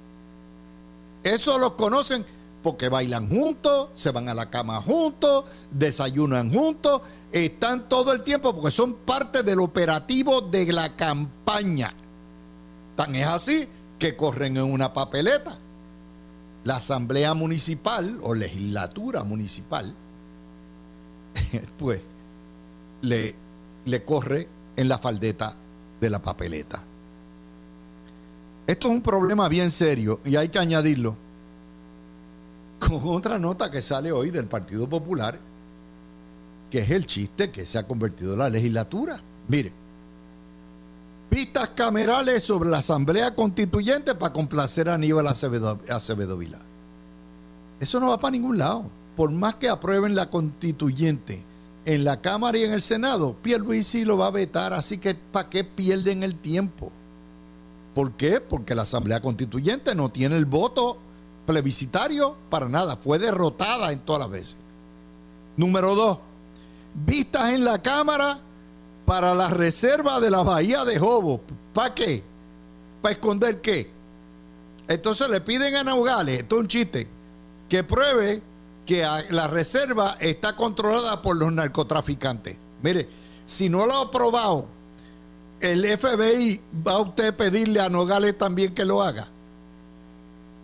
Eso 1.23 1.59
los 1.59 1.75
conocen 1.75 2.25
porque 2.65 2.89
bailan 2.89 3.29
juntos, 3.29 3.91
se 3.93 4.11
van 4.11 4.27
a 4.31 4.35
la 4.35 4.49
cama 4.49 4.81
juntos, 4.81 5.45
desayunan 5.71 6.51
juntos, 6.51 7.03
están 7.31 7.91
todo 7.91 8.15
el 8.15 8.23
tiempo 8.23 8.55
porque 8.55 8.71
son 8.71 8.95
parte 8.95 9.43
del 9.43 9.61
operativo 9.61 10.41
de 10.41 10.73
la 10.73 10.97
campaña. 10.97 11.93
Tan 12.97 13.15
es 13.17 13.27
así 13.27 13.69
que 13.99 14.17
corren 14.17 14.57
en 14.57 14.65
una 14.65 14.95
papeleta. 14.95 15.59
La 16.65 16.77
asamblea 16.77 17.35
municipal 17.35 18.19
o 18.23 18.33
legislatura 18.33 19.25
municipal, 19.25 19.95
pues, 21.79 22.01
le, 23.03 23.35
le 23.85 24.05
corre 24.05 24.49
en 24.75 24.89
la 24.89 24.97
faldeta 24.97 25.55
de 26.01 26.09
la 26.09 26.23
papeleta. 26.23 26.83
Esto 28.67 28.89
es 28.89 28.95
un 28.95 29.03
problema 29.03 29.51
bien 29.51 29.71
serio 29.71 30.21
y 30.25 30.37
hay 30.37 30.49
que 30.49 30.59
añadirlo 30.59 31.24
con 32.87 33.01
otra 33.05 33.39
nota 33.39 33.71
que 33.71 33.83
sale 33.83 34.13
hoy 34.13 34.31
del 34.31 34.47
Partido 34.47 34.89
Popular, 34.89 35.39
que 36.71 36.81
es 36.81 36.91
el 36.91 37.07
chiste 37.07 37.51
que 37.51 37.67
se 37.67 37.79
ha 37.79 37.87
convertido 37.87 38.35
en 38.35 38.41
la 38.41 38.51
legislatura. 38.51 39.21
Mire, 39.49 39.73
pistas 41.31 41.71
camerales 41.71 42.43
sobre 42.43 42.69
la 42.69 42.79
Asamblea 42.79 43.35
Constituyente 43.35 44.15
para 44.15 44.33
complacer 44.33 44.89
a 44.89 44.95
Aníbal 44.95 45.27
Acevedo, 45.27 46.37
Vila. 46.37 46.59
Eso 47.81 48.01
no 48.01 48.09
va 48.09 48.21
para 48.21 48.33
ningún 48.33 48.59
lado. 48.59 48.85
Por 49.17 49.31
más 49.31 49.57
que 49.57 49.69
aprueben 49.69 50.15
la 50.15 50.31
constituyente 50.31 51.43
en 51.85 52.05
la 52.05 52.21
Cámara 52.21 52.59
y 52.59 52.65
en 52.65 52.73
el 52.73 52.83
Senado, 52.83 53.37
Pierluisi 53.43 54.05
lo 54.05 54.17
va 54.17 54.29
a 54.29 54.33
vetar, 54.33 54.73
así 54.73 54.99
que 54.99 55.15
¿para 55.15 55.49
qué 55.51 55.65
pierden 55.65 56.23
el 56.23 56.35
tiempo? 56.35 56.91
¿Por 57.95 58.13
qué? 58.13 58.41
Porque 58.41 58.75
la 58.75 58.83
Asamblea 58.83 59.21
Constituyente 59.21 59.95
no 59.95 60.09
tiene 60.09 60.37
el 60.37 60.47
voto 60.47 60.99
plebiscitario 61.47 62.37
para 62.51 62.69
nada, 62.69 62.97
fue 62.97 63.19
derrotada 63.19 63.93
en 63.93 64.01
todas 64.01 64.21
las 64.21 64.31
veces. 64.31 64.57
Número 65.57 65.95
dos, 65.95 66.19
vistas 66.95 67.53
en 67.53 67.65
la 67.65 67.81
Cámara 67.81 68.41
para 69.05 69.35
la 69.35 69.49
reserva 69.49 70.21
de 70.21 70.31
la 70.31 70.43
bahía 70.43 70.85
de 70.85 70.99
Jobo. 70.99 71.41
¿Para 71.73 71.95
qué? 71.95 72.23
¿Para 73.03 73.13
esconder 73.13 73.61
qué? 73.61 73.91
Entonces 74.89 75.29
le 75.31 75.41
piden 75.41 75.77
a 75.77 75.85
Naugales, 75.85 76.41
esto 76.41 76.57
es 76.57 76.61
un 76.61 76.69
chiste, 76.69 77.09
que 77.69 77.85
pruebe 77.85 78.43
que 78.87 79.07
la 79.31 79.47
reserva 79.47 80.17
está 80.21 80.55
controlada 80.57 81.23
por 81.23 81.37
los 81.37 81.53
narcotraficantes. 81.53 82.57
Mire, 82.83 83.09
si 83.47 83.69
no 83.69 83.87
lo 83.87 83.95
ha 83.95 84.11
probado, 84.11 84.67
el 85.61 85.85
FBI 85.85 86.61
va 86.87 86.93
a 86.93 87.01
usted 87.01 87.35
pedirle 87.35 87.81
a 87.81 87.89
Nogales 87.89 88.37
también 88.37 88.75
que 88.75 88.85
lo 88.85 89.03
haga. 89.03 89.29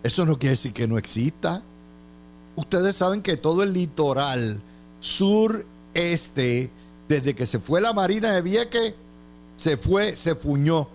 Eso 0.03 0.25
no 0.25 0.39
quiere 0.39 0.53
decir 0.53 0.73
que 0.73 0.89
no 0.89 0.99
exista. 0.99 1.63
Ustedes 2.57 2.97
saben 2.97 3.23
que 3.23 3.37
todo 3.37 3.63
el 3.63 3.73
litoral 3.73 4.61
sur-este 5.01 6.71
desde 7.11 7.35
que 7.35 7.45
se 7.45 7.59
fue 7.59 7.81
la 7.81 7.93
Marina 7.93 8.31
de 8.31 8.41
Vieques, 8.41 8.95
se 9.57 9.77
fue, 9.77 10.15
se 10.15 10.37
fuñó. 10.37 10.89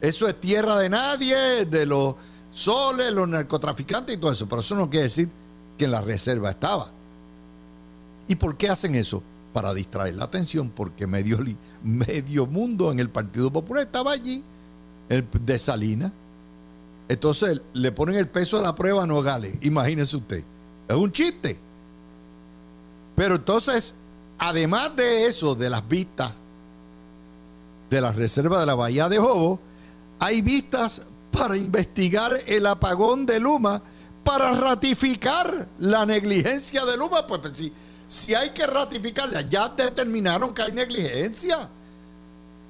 Eso 0.00 0.28
es 0.28 0.40
tierra 0.40 0.78
de 0.78 0.88
nadie, 0.88 1.66
de 1.66 1.86
los 1.86 2.14
soles, 2.52 3.12
los 3.12 3.28
narcotraficantes 3.28 4.14
y 4.14 4.18
todo 4.18 4.30
eso. 4.30 4.48
Pero 4.48 4.60
eso 4.60 4.76
no 4.76 4.88
quiere 4.88 5.04
decir 5.04 5.28
que 5.76 5.86
en 5.86 5.90
la 5.90 6.02
reserva 6.02 6.50
estaba. 6.50 6.92
¿Y 8.28 8.36
por 8.36 8.56
qué 8.56 8.68
hacen 8.68 8.94
eso? 8.94 9.24
Para 9.52 9.74
distraer 9.74 10.14
la 10.14 10.24
atención, 10.24 10.70
porque 10.70 11.08
medio, 11.08 11.40
medio 11.82 12.46
mundo 12.46 12.92
en 12.92 13.00
el 13.00 13.10
Partido 13.10 13.52
Popular 13.52 13.82
estaba 13.82 14.12
allí, 14.12 14.44
el 15.08 15.26
de 15.44 15.58
Salinas. 15.58 16.12
Entonces 17.10 17.60
le 17.72 17.90
ponen 17.90 18.14
el 18.14 18.28
peso 18.28 18.56
de 18.56 18.62
la 18.62 18.76
prueba 18.76 19.02
a 19.02 19.06
Nogales. 19.06 19.54
Imagínese 19.62 20.16
usted. 20.16 20.44
Es 20.86 20.94
un 20.94 21.10
chiste. 21.10 21.58
Pero 23.16 23.34
entonces 23.34 23.94
además 24.38 24.94
de 24.94 25.26
eso, 25.26 25.56
de 25.56 25.68
las 25.68 25.86
vistas 25.88 26.32
de 27.90 28.00
la 28.00 28.12
reserva 28.12 28.60
de 28.60 28.66
la 28.66 28.76
Bahía 28.76 29.08
de 29.08 29.18
Jobo, 29.18 29.58
hay 30.20 30.40
vistas 30.40 31.02
para 31.32 31.56
investigar 31.56 32.32
el 32.46 32.64
apagón 32.66 33.26
de 33.26 33.40
Luma, 33.40 33.82
para 34.22 34.52
ratificar 34.52 35.66
la 35.80 36.06
negligencia 36.06 36.84
de 36.84 36.96
Luma. 36.96 37.26
Pues, 37.26 37.40
pues 37.40 37.72
si, 38.06 38.34
hay 38.36 38.50
que 38.50 38.68
ratificarla, 38.68 39.40
ya 39.42 39.68
determinaron 39.68 40.54
que 40.54 40.62
hay 40.62 40.70
negligencia. 40.70 41.68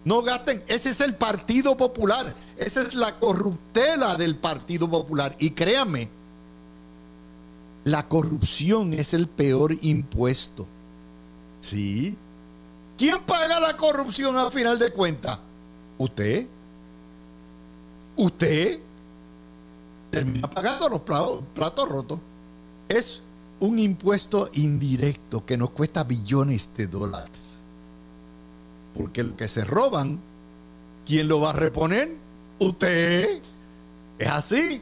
No 0.02 0.22
gasten. 0.22 0.62
Ese 0.66 0.90
es 0.90 1.00
el 1.02 1.14
Partido 1.14 1.76
Popular. 1.76 2.34
Esa 2.60 2.82
es 2.82 2.94
la 2.94 3.18
corruptela 3.18 4.16
del 4.16 4.36
Partido 4.36 4.88
Popular. 4.88 5.34
Y 5.38 5.52
créanme, 5.52 6.10
la 7.84 8.06
corrupción 8.06 8.92
es 8.92 9.14
el 9.14 9.28
peor 9.28 9.74
impuesto. 9.80 10.66
¿Sí? 11.60 12.14
¿Quién 12.98 13.22
paga 13.22 13.58
la 13.60 13.78
corrupción 13.78 14.36
a 14.36 14.50
final 14.50 14.78
de 14.78 14.92
cuentas? 14.92 15.38
¿Usted? 15.96 16.46
¿Usted? 18.16 18.80
Termina 20.10 20.50
pagando 20.50 20.90
los 20.90 21.00
platos 21.00 21.88
rotos. 21.88 22.20
Es 22.90 23.22
un 23.60 23.78
impuesto 23.78 24.50
indirecto 24.52 25.46
que 25.46 25.56
nos 25.56 25.70
cuesta 25.70 26.04
billones 26.04 26.68
de 26.76 26.88
dólares. 26.88 27.62
Porque 28.94 29.22
lo 29.22 29.34
que 29.34 29.48
se 29.48 29.64
roban, 29.64 30.20
¿quién 31.06 31.26
lo 31.26 31.40
va 31.40 31.50
a 31.50 31.54
reponer? 31.54 32.19
Usted. 32.60 33.40
Es 34.18 34.28
así. 34.28 34.80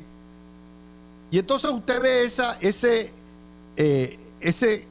Y 1.30 1.38
entonces 1.38 1.70
usted 1.70 2.00
ve 2.02 2.24
esa, 2.24 2.58
ese, 2.60 3.10
eh, 3.76 4.18
ese, 4.40 4.84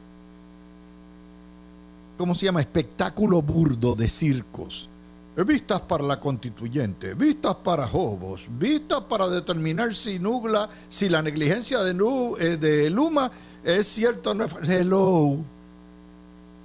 ¿cómo 2.17 2.35
se 2.35 2.45
llama? 2.45 2.61
Espectáculo 2.61 3.41
burdo 3.41 3.95
de 3.95 4.07
circos. 4.07 4.89
Vistas 5.35 5.81
para 5.81 6.03
la 6.03 6.19
constituyente, 6.19 7.13
vistas 7.13 7.55
para 7.55 7.85
Jobos, 7.85 8.47
vistas 8.57 9.01
para 9.01 9.27
determinar 9.27 9.93
si 9.93 10.17
Nugla, 10.17 10.67
si 10.89 11.09
la 11.09 11.21
negligencia 11.21 11.83
de, 11.83 11.91
eh, 12.39 12.57
de 12.57 12.89
Luma 12.89 13.29
es 13.63 13.87
cierto 13.87 14.31
o 14.31 14.33
no 14.33 14.45
es. 14.45 14.53
Hello. 14.67 15.37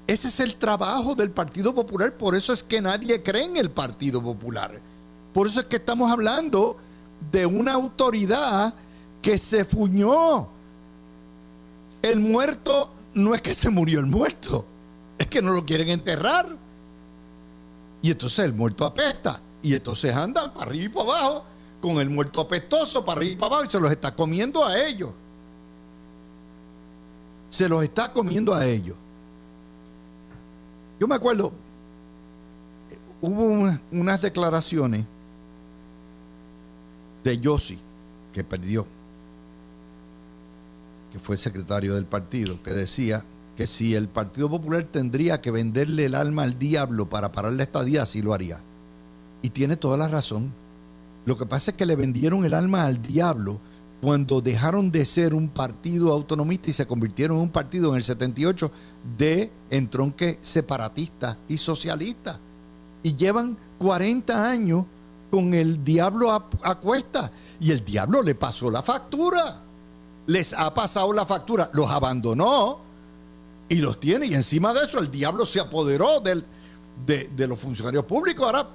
Ese 0.06 0.28
es 0.28 0.40
el 0.40 0.56
trabajo 0.56 1.14
del 1.14 1.30
Partido 1.30 1.74
Popular, 1.74 2.14
por 2.16 2.34
eso 2.34 2.54
es 2.54 2.62
que 2.62 2.80
nadie 2.80 3.22
cree 3.22 3.44
en 3.44 3.58
el 3.58 3.70
Partido 3.70 4.22
Popular. 4.22 4.80
Por 5.32 5.46
eso 5.46 5.60
es 5.60 5.66
que 5.66 5.76
estamos 5.76 6.10
hablando 6.10 6.76
de 7.30 7.46
una 7.46 7.72
autoridad 7.72 8.74
que 9.20 9.38
se 9.38 9.64
fuñó. 9.64 10.48
El 12.02 12.20
muerto 12.20 12.90
no 13.14 13.34
es 13.34 13.40
que 13.40 13.54
se 13.54 13.70
murió 13.70 14.00
el 14.00 14.06
muerto, 14.06 14.64
es 15.18 15.26
que 15.28 15.40
no 15.40 15.52
lo 15.52 15.64
quieren 15.64 15.88
enterrar. 15.88 16.56
Y 18.02 18.10
entonces 18.10 18.44
el 18.44 18.52
muerto 18.52 18.84
apesta. 18.84 19.40
Y 19.62 19.74
entonces 19.74 20.14
andan 20.14 20.52
para 20.52 20.66
arriba 20.66 20.84
y 20.84 20.88
para 20.88 21.04
abajo 21.04 21.44
con 21.80 21.98
el 21.98 22.10
muerto 22.10 22.40
apestoso 22.40 23.04
para 23.04 23.18
arriba 23.18 23.32
y 23.32 23.36
para 23.36 23.46
abajo 23.46 23.64
y 23.64 23.70
se 23.70 23.80
los 23.80 23.90
está 23.90 24.14
comiendo 24.14 24.64
a 24.64 24.78
ellos. 24.78 25.10
Se 27.48 27.68
los 27.68 27.82
está 27.84 28.12
comiendo 28.12 28.54
a 28.54 28.66
ellos. 28.66 28.96
Yo 30.98 31.06
me 31.06 31.14
acuerdo, 31.14 31.52
hubo 33.20 33.78
unas 33.90 34.22
declaraciones 34.22 35.04
de 37.24 37.38
Yossi, 37.38 37.78
que 38.32 38.44
perdió, 38.44 38.86
que 41.12 41.18
fue 41.18 41.36
secretario 41.36 41.94
del 41.94 42.06
partido, 42.06 42.62
que 42.62 42.72
decía 42.72 43.24
que 43.56 43.66
si 43.66 43.94
el 43.94 44.08
Partido 44.08 44.48
Popular 44.48 44.84
tendría 44.84 45.40
que 45.40 45.50
venderle 45.50 46.06
el 46.06 46.14
alma 46.14 46.42
al 46.42 46.58
diablo 46.58 47.08
para 47.08 47.32
parar 47.32 47.52
la 47.52 47.64
estadía, 47.64 48.02
así 48.02 48.22
lo 48.22 48.32
haría. 48.32 48.60
Y 49.42 49.50
tiene 49.50 49.76
toda 49.76 49.96
la 49.96 50.08
razón. 50.08 50.52
Lo 51.26 51.36
que 51.36 51.46
pasa 51.46 51.72
es 51.72 51.76
que 51.76 51.86
le 51.86 51.96
vendieron 51.96 52.44
el 52.44 52.54
alma 52.54 52.84
al 52.84 53.02
diablo 53.02 53.60
cuando 54.00 54.40
dejaron 54.40 54.90
de 54.90 55.04
ser 55.04 55.34
un 55.34 55.48
partido 55.48 56.12
autonomista 56.12 56.70
y 56.70 56.72
se 56.72 56.86
convirtieron 56.86 57.36
en 57.36 57.44
un 57.44 57.50
partido 57.50 57.90
en 57.90 57.96
el 57.96 58.02
78 58.02 58.70
de 59.16 59.52
entronque 59.70 60.38
separatista 60.40 61.38
y 61.46 61.56
socialista. 61.56 62.40
Y 63.04 63.14
llevan 63.14 63.56
40 63.78 64.50
años 64.50 64.86
con 65.32 65.54
el 65.54 65.82
diablo 65.82 66.30
a, 66.30 66.46
a 66.62 66.74
cuesta. 66.74 67.32
Y 67.58 67.72
el 67.72 67.82
diablo 67.82 68.22
le 68.22 68.34
pasó 68.34 68.70
la 68.70 68.82
factura. 68.82 69.62
Les 70.26 70.52
ha 70.52 70.74
pasado 70.74 71.10
la 71.14 71.24
factura. 71.24 71.70
Los 71.72 71.90
abandonó 71.90 72.80
y 73.66 73.76
los 73.76 73.98
tiene. 73.98 74.26
Y 74.26 74.34
encima 74.34 74.74
de 74.74 74.84
eso, 74.84 74.98
el 74.98 75.10
diablo 75.10 75.46
se 75.46 75.58
apoderó 75.58 76.20
del, 76.20 76.44
de, 77.06 77.48
los 77.48 77.58
funcionarios 77.58 78.04
públicos. 78.04 78.44
Ahora, 78.44 78.68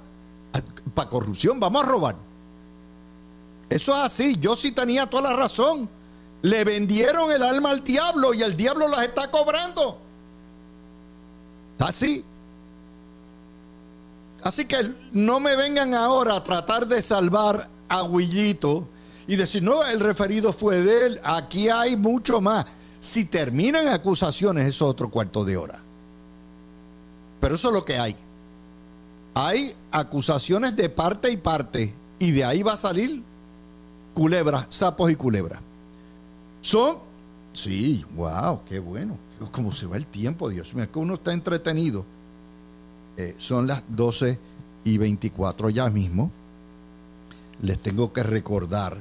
para 0.94 1.08
corrupción, 1.08 1.60
vamos 1.60 1.84
a 1.84 1.86
robar. 1.86 2.16
Eso 3.70 3.92
es 3.96 4.02
así. 4.02 4.36
Yo 4.40 4.56
sí 4.56 4.72
tenía 4.72 5.06
toda 5.06 5.30
la 5.30 5.36
razón. 5.36 5.88
Le 6.42 6.64
vendieron 6.64 7.30
el 7.30 7.44
alma 7.44 7.70
al 7.70 7.84
diablo 7.84 8.34
y 8.34 8.42
el 8.42 8.56
diablo 8.56 8.88
las 8.88 9.04
está 9.04 9.30
cobrando. 9.30 10.00
Así. 11.78 12.24
Así 14.48 14.64
que 14.64 14.94
no 15.12 15.40
me 15.40 15.56
vengan 15.56 15.92
ahora 15.92 16.36
a 16.36 16.42
tratar 16.42 16.88
de 16.88 17.02
salvar 17.02 17.68
a 17.86 18.02
Huillito 18.02 18.88
y 19.26 19.36
decir, 19.36 19.62
no, 19.62 19.84
el 19.84 20.00
referido 20.00 20.54
fue 20.54 20.80
de 20.80 21.04
él. 21.04 21.20
Aquí 21.22 21.68
hay 21.68 21.98
mucho 21.98 22.40
más. 22.40 22.64
Si 22.98 23.26
terminan 23.26 23.88
acusaciones, 23.88 24.66
eso 24.66 24.86
es 24.86 24.90
otro 24.90 25.10
cuarto 25.10 25.44
de 25.44 25.58
hora. 25.58 25.78
Pero 27.42 27.56
eso 27.56 27.68
es 27.68 27.74
lo 27.74 27.84
que 27.84 27.98
hay. 27.98 28.16
Hay 29.34 29.74
acusaciones 29.90 30.74
de 30.74 30.88
parte 30.88 31.30
y 31.30 31.36
parte. 31.36 31.94
Y 32.18 32.30
de 32.30 32.46
ahí 32.46 32.62
va 32.62 32.72
a 32.72 32.78
salir 32.78 33.22
culebras, 34.14 34.66
sapos 34.70 35.10
y 35.10 35.16
culebras. 35.16 35.60
Son, 36.62 36.96
sí, 37.52 38.02
wow, 38.16 38.62
qué 38.66 38.78
bueno. 38.78 39.18
Como 39.52 39.72
se 39.72 39.84
va 39.84 39.98
el 39.98 40.06
tiempo, 40.06 40.48
Dios 40.48 40.72
mío, 40.72 40.84
es 40.84 40.90
que 40.90 40.98
uno 40.98 41.14
está 41.14 41.34
entretenido. 41.34 42.06
Eh, 43.18 43.34
son 43.36 43.66
las 43.66 43.84
12 43.88 44.38
y 44.84 44.96
24 44.96 45.68
ya 45.70 45.90
mismo. 45.90 46.30
Les 47.60 47.76
tengo 47.80 48.12
que 48.12 48.22
recordar 48.22 48.96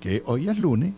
que 0.00 0.22
hoy 0.24 0.48
es 0.48 0.58
lunes 0.58 0.94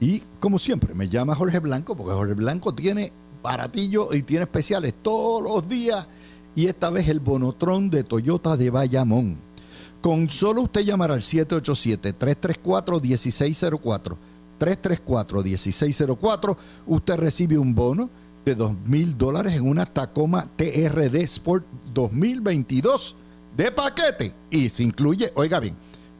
y 0.00 0.20
como 0.40 0.58
siempre, 0.58 0.94
me 0.94 1.08
llama 1.08 1.36
Jorge 1.36 1.60
Blanco, 1.60 1.94
porque 1.94 2.12
Jorge 2.12 2.34
Blanco 2.34 2.74
tiene 2.74 3.12
baratillo 3.40 4.12
y 4.12 4.22
tiene 4.22 4.42
especiales 4.42 4.94
todos 5.00 5.44
los 5.44 5.68
días. 5.68 6.08
Y 6.56 6.66
esta 6.66 6.90
vez 6.90 7.08
el 7.08 7.20
Bonotrón 7.20 7.88
de 7.88 8.02
Toyota 8.02 8.56
de 8.56 8.70
Bayamón. 8.70 9.36
Con 10.00 10.28
solo 10.28 10.62
usted 10.62 10.80
llamar 10.80 11.12
al 11.12 11.20
787-334-1604, 11.20 14.16
334-1604, 14.58 16.56
usted 16.88 17.16
recibe 17.16 17.58
un 17.58 17.76
bono 17.76 18.10
de 18.44 18.54
dos 18.54 18.72
mil 18.86 19.16
dólares 19.16 19.54
en 19.54 19.66
una 19.66 19.86
Tacoma 19.86 20.48
TRD 20.56 21.16
Sport 21.22 21.64
2022 21.92 23.16
de 23.56 23.70
paquete. 23.70 24.32
Y 24.50 24.68
se 24.68 24.82
incluye, 24.82 25.32
oiga 25.34 25.60
bien, 25.60 25.76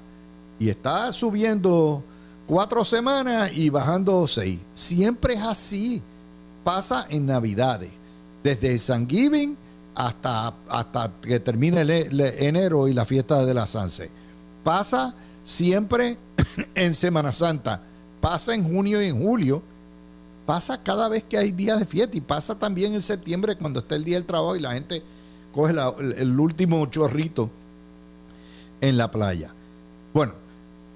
y 0.60 0.70
está 0.70 1.12
subiendo 1.12 2.04
cuatro 2.50 2.84
semanas 2.84 3.52
y 3.54 3.70
bajando 3.70 4.28
seis. 4.28 4.60
Siempre 4.74 5.36
es 5.36 5.42
así. 5.42 6.02
Pasa 6.64 7.06
en 7.08 7.28
Navidades. 7.28 7.92
Desde 8.44 8.76
San 8.80 9.08
Giving 9.08 9.56
hasta, 9.94 10.56
hasta 10.68 11.12
que 11.22 11.40
termine 11.40 11.82
el, 11.82 12.20
enero 12.20 12.88
y 12.88 12.94
la 12.94 13.06
fiesta 13.06 13.46
de 13.46 13.54
la 13.54 13.68
Sanse. 13.68 14.10
Pasa 14.64 15.14
siempre 15.44 16.18
en 16.76 16.96
Semana 16.96 17.32
Santa. 17.32 17.84
Pasa 18.20 18.56
en 18.56 18.64
junio 18.64 19.00
y 19.00 19.06
en 19.06 19.24
julio. 19.24 19.62
Pasa 20.48 20.82
cada 20.82 21.08
vez 21.08 21.24
que 21.26 21.38
hay 21.38 21.52
días 21.52 21.78
de 21.78 21.86
fiesta 21.86 22.18
y 22.18 22.22
pasa 22.22 22.58
también 22.58 22.96
en 22.96 23.02
septiembre 23.04 23.58
cuando 23.58 23.82
está 23.82 23.96
el 23.96 24.04
día 24.04 24.16
del 24.16 24.26
trabajo 24.26 24.56
y 24.56 24.60
la 24.60 24.74
gente 24.74 25.04
coge 25.54 25.76
el 26.18 26.40
último 26.40 26.84
chorrito 26.88 27.52
en 28.82 28.98
la 28.98 29.12
playa. 29.12 29.54
Bueno, 30.16 30.34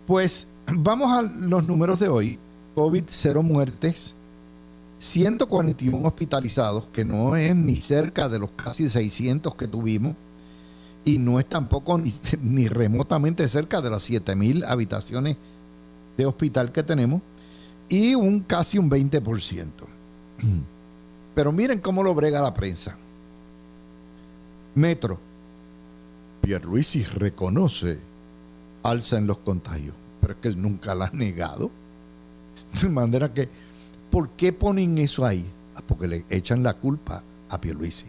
pues 0.08 0.48
vamos 0.68 1.12
a 1.12 1.22
los 1.22 1.68
números 1.68 2.00
de 2.00 2.10
hoy. 2.10 2.40
COVID, 2.76 3.04
cero 3.08 3.44
muertes, 3.44 4.16
141 5.00 6.08
hospitalizados, 6.08 6.86
que 6.94 7.06
no 7.06 7.36
es 7.36 7.56
ni 7.56 7.76
cerca 7.76 8.30
de 8.30 8.40
los 8.40 8.52
casi 8.52 8.90
600 8.90 9.56
que 9.56 9.68
tuvimos, 9.68 10.16
y 11.06 11.20
no 11.20 11.40
es 11.40 11.46
tampoco 11.48 12.00
ni, 12.42 12.68
remotamente 12.70 13.48
cerca 13.48 13.82
de 13.82 13.90
las 13.90 14.04
7000 14.04 14.64
habitaciones 14.64 15.38
de 16.18 16.26
hospital 16.26 16.72
que 16.72 16.84
tenemos, 16.84 17.22
y 17.90 18.16
un 18.16 18.40
casi 18.42 18.78
un 18.78 18.90
20%. 18.90 19.68
Pero 21.36 21.52
miren 21.52 21.80
cómo 21.80 22.02
lo 22.02 22.16
brega 22.16 22.42
la 22.42 22.54
prensa. 22.54 22.96
Metro. 24.76 25.20
Pierluisi 26.42 27.04
reconoce 27.04 28.00
alza 28.84 29.18
en 29.18 29.28
los 29.28 29.38
contagios, 29.38 29.96
pero 30.24 30.36
es 30.36 30.40
que 30.40 30.48
él 30.48 30.62
nunca 30.62 30.96
la 30.96 31.08
ha 31.08 31.12
negado. 31.12 31.70
De 32.82 32.88
manera 32.88 33.34
que, 33.34 33.50
¿por 34.10 34.30
qué 34.30 34.54
ponen 34.54 34.98
eso 34.98 35.26
ahí? 35.26 35.46
Ah, 35.76 35.82
porque 35.86 36.08
le 36.08 36.26
echan 36.30 36.64
la 36.64 36.76
culpa 36.76 37.22
a 37.50 37.60
Pierluisi. 37.60 38.06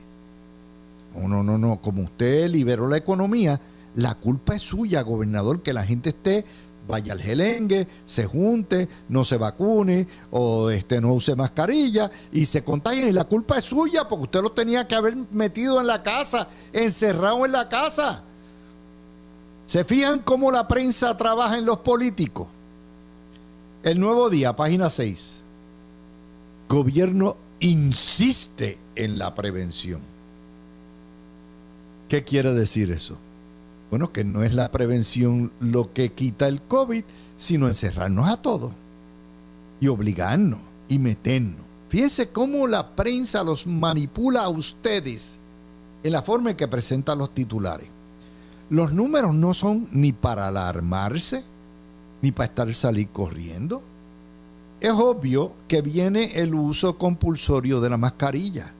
No, 1.16 1.27
no, 1.27 1.42
no, 1.42 1.59
no. 1.59 1.81
Como 1.81 2.05
usted 2.05 2.48
liberó 2.48 2.87
la 2.87 2.98
economía, 2.98 3.61
la 3.96 4.14
culpa 4.14 4.55
es 4.55 4.62
suya, 4.62 5.03
gobernador, 5.03 5.61
que 5.61 5.72
la 5.72 5.85
gente 5.85 6.11
esté 6.11 6.44
vaya 6.87 7.14
al 7.14 7.20
gelengue, 7.20 7.88
se 8.05 8.27
junte, 8.27 8.88
no 9.09 9.24
se 9.24 9.37
vacune 9.37 10.07
o 10.31 10.70
este, 10.70 11.00
no 11.00 11.14
use 11.14 11.35
mascarilla 11.35 12.09
y 12.31 12.46
se 12.46 12.62
contagien. 12.62 13.09
Y 13.09 13.12
la 13.12 13.24
culpa 13.24 13.59
es 13.59 13.64
suya 13.64 14.07
porque 14.07 14.24
usted 14.24 14.42
lo 14.42 14.53
tenía 14.53 14.87
que 14.87 14.94
haber 14.94 15.16
metido 15.33 15.81
en 15.81 15.88
la 15.88 16.05
casa, 16.05 16.46
encerrado 16.72 17.44
en 17.44 17.50
la 17.50 17.68
casa. 17.68 18.22
¿Se 19.66 19.85
fijan 19.85 20.20
cómo 20.20 20.50
la 20.50 20.68
prensa 20.68 21.16
trabaja 21.16 21.59
en 21.59 21.64
los 21.64 21.79
políticos? 21.79 22.48
El 23.83 23.98
nuevo 23.98 24.29
día, 24.29 24.55
página 24.55 24.90
6. 24.90 25.37
Gobierno 26.68 27.37
insiste 27.61 28.79
en 28.94 29.18
la 29.18 29.35
prevención. 29.35 30.00
¿Qué 32.09 32.24
quiere 32.24 32.53
decir 32.53 32.90
eso? 32.90 33.16
Bueno, 33.90 34.12
que 34.12 34.24
no 34.24 34.42
es 34.42 34.55
la 34.55 34.70
prevención 34.70 35.53
lo 35.61 35.92
que 35.92 36.12
quita 36.12 36.46
el 36.46 36.61
COVID, 36.62 37.05
sino 37.38 37.68
encerrarnos 37.68 38.29
a 38.29 38.42
todos 38.42 38.72
y 39.81 39.88
obligarnos 39.88 40.61
y 40.88 40.98
meternos. 40.98 41.61
Fíjense 41.88 42.31
cómo 42.31 42.66
la 42.66 42.94
prensa 42.96 43.44
los 43.44 43.66
manipula 43.66 44.42
a 44.42 44.48
ustedes 44.48 45.38
en 46.03 46.12
la 46.12 46.22
forma 46.22 46.50
en 46.50 46.57
que 46.57 46.68
presentan 46.68 47.18
los 47.18 47.35
titulares. 47.35 47.93
Los 48.70 48.92
números 48.92 49.35
no 49.35 49.55
son 49.55 49.88
ni 49.92 50.12
para 50.12 50.48
alarmarse, 50.48 51.44
ni 52.22 52.33
para 52.33 52.46
estar 52.46 52.74
salir 52.74 53.09
corriendo. 53.09 53.83
Es 54.81 54.92
obvio 54.92 55.53
que 55.68 55.83
viene 55.83 56.33
el 56.35 56.55
uso 56.55 56.96
compulsorio 56.98 57.81
de 57.81 57.90
la 57.90 57.96
mascarilla. 57.96 58.72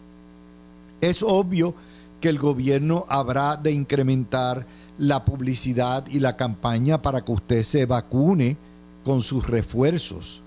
Es 1.01 1.23
obvio 1.23 1.75
que 2.21 2.29
el 2.31 2.39
gobierno 2.39 3.05
habrá 3.09 3.57
de 3.57 3.73
incrementar 3.73 4.67
la 4.99 5.25
publicidad 5.25 6.07
y 6.07 6.21
la 6.21 6.37
campaña 6.37 7.03
para 7.03 7.23
que 7.23 7.33
usted 7.33 7.63
se 7.63 7.85
vacune 7.85 8.57
con 9.05 9.23
sus 9.23 9.47
refuerzos. 9.47 10.41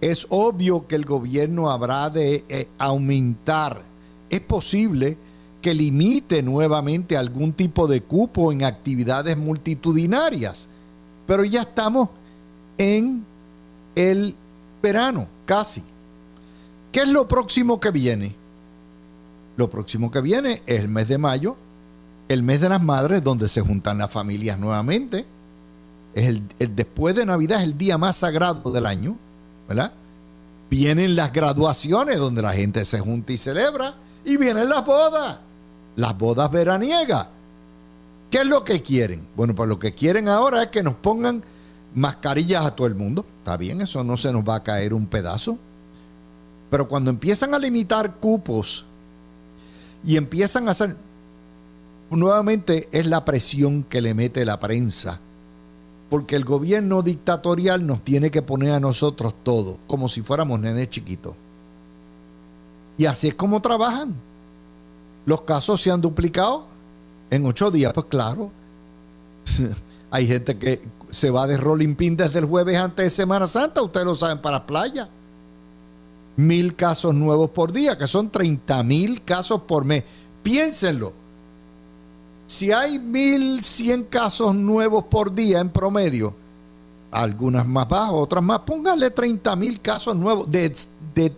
Es 0.00 0.26
obvio 0.30 0.86
que 0.86 0.94
el 0.94 1.04
gobierno 1.04 1.70
habrá 1.70 2.08
de 2.10 2.44
eh, 2.48 2.68
aumentar. 2.78 3.82
Es 4.30 4.40
posible 4.40 5.18
que 5.60 5.74
limite 5.74 6.42
nuevamente 6.42 7.16
algún 7.16 7.52
tipo 7.52 7.86
de 7.86 8.02
cupo 8.02 8.52
en 8.52 8.64
actividades 8.64 9.36
multitudinarias. 9.36 10.68
Pero 11.26 11.44
ya 11.44 11.62
estamos 11.62 12.10
en 12.78 13.24
el 13.96 14.34
verano, 14.82 15.26
casi. 15.44 15.82
¿Qué 16.92 17.00
es 17.00 17.08
lo 17.08 17.28
próximo 17.28 17.80
que 17.80 17.90
viene? 17.90 18.34
Lo 19.56 19.68
próximo 19.68 20.10
que 20.10 20.20
viene 20.20 20.62
es 20.66 20.80
el 20.80 20.88
mes 20.88 21.08
de 21.08 21.18
mayo, 21.18 21.56
el 22.28 22.42
mes 22.42 22.60
de 22.60 22.68
las 22.68 22.82
madres, 22.82 23.24
donde 23.24 23.48
se 23.48 23.60
juntan 23.60 23.98
las 23.98 24.10
familias 24.10 24.58
nuevamente. 24.58 25.26
Es 26.14 26.28
el, 26.28 26.42
después 26.76 27.16
de 27.16 27.26
Navidad 27.26 27.58
es 27.58 27.64
el 27.64 27.76
día 27.76 27.98
más 27.98 28.16
sagrado 28.16 28.70
del 28.70 28.86
año, 28.86 29.16
¿verdad? 29.68 29.92
Vienen 30.70 31.16
las 31.16 31.32
graduaciones, 31.32 32.18
donde 32.18 32.42
la 32.42 32.52
gente 32.52 32.84
se 32.84 33.00
junta 33.00 33.32
y 33.32 33.36
celebra, 33.36 33.94
y 34.24 34.36
vienen 34.36 34.68
las 34.68 34.84
bodas, 34.84 35.38
las 35.98 36.16
bodas 36.16 36.48
veraniegas. 36.52 37.28
¿Qué 38.30 38.38
es 38.38 38.46
lo 38.46 38.62
que 38.62 38.82
quieren? 38.82 39.26
Bueno, 39.34 39.54
pues 39.54 39.68
lo 39.68 39.80
que 39.80 39.92
quieren 39.92 40.28
ahora 40.28 40.62
es 40.62 40.68
que 40.68 40.84
nos 40.84 40.94
pongan 40.94 41.42
mascarillas 41.92 42.64
a 42.64 42.76
todo 42.76 42.86
el 42.86 42.94
mundo. 42.94 43.26
Está 43.38 43.56
bien, 43.56 43.80
eso 43.80 44.04
no 44.04 44.16
se 44.16 44.32
nos 44.32 44.44
va 44.44 44.56
a 44.56 44.62
caer 44.62 44.94
un 44.94 45.06
pedazo. 45.06 45.58
Pero 46.70 46.86
cuando 46.86 47.10
empiezan 47.10 47.52
a 47.52 47.58
limitar 47.58 48.14
cupos 48.14 48.86
y 50.04 50.16
empiezan 50.16 50.68
a 50.68 50.70
hacer, 50.70 50.94
nuevamente 52.10 52.88
es 52.92 53.06
la 53.06 53.24
presión 53.24 53.82
que 53.82 54.00
le 54.00 54.14
mete 54.14 54.44
la 54.44 54.60
prensa, 54.60 55.18
porque 56.10 56.36
el 56.36 56.44
gobierno 56.44 57.02
dictatorial 57.02 57.84
nos 57.84 58.04
tiene 58.04 58.30
que 58.30 58.42
poner 58.42 58.70
a 58.70 58.80
nosotros 58.80 59.34
todo, 59.42 59.78
como 59.88 60.08
si 60.08 60.22
fuéramos 60.22 60.60
nenes 60.60 60.90
chiquitos. 60.90 61.34
Y 62.96 63.06
así 63.06 63.28
es 63.28 63.34
como 63.34 63.60
trabajan. 63.60 64.27
Los 65.28 65.42
casos 65.42 65.80
se 65.82 65.90
han 65.90 66.00
duplicado 66.00 66.64
en 67.28 67.44
ocho 67.44 67.70
días, 67.70 67.92
pues 67.92 68.06
claro. 68.06 68.50
Hay 70.10 70.26
gente 70.26 70.56
que 70.56 70.80
se 71.10 71.30
va 71.30 71.46
de 71.46 71.58
rolling 71.58 71.94
pin 71.94 72.16
desde 72.16 72.38
el 72.38 72.46
jueves 72.46 72.78
antes 72.78 73.04
de 73.04 73.10
Semana 73.10 73.46
Santa, 73.46 73.82
ustedes 73.82 74.06
lo 74.06 74.14
saben, 74.14 74.40
para 74.40 74.66
playa. 74.66 75.06
Mil 76.36 76.74
casos 76.74 77.14
nuevos 77.14 77.50
por 77.50 77.72
día, 77.72 77.98
que 77.98 78.06
son 78.06 78.30
30 78.30 78.82
mil 78.84 79.22
casos 79.22 79.60
por 79.62 79.84
mes. 79.84 80.02
Piénsenlo 80.42 81.12
si 82.48 82.72
hay 82.72 82.96
1.100 82.96 84.08
casos 84.08 84.54
nuevos 84.54 85.04
por 85.04 85.34
día 85.34 85.60
en 85.60 85.68
promedio, 85.68 86.34
algunas 87.10 87.66
más 87.66 87.86
bajas, 87.86 88.12
otras 88.14 88.42
más, 88.42 88.60
póngale 88.60 89.14
30.000 89.14 89.78
casos 89.82 90.16
nuevos 90.16 90.50
de, 90.50 90.74
de 91.14 91.30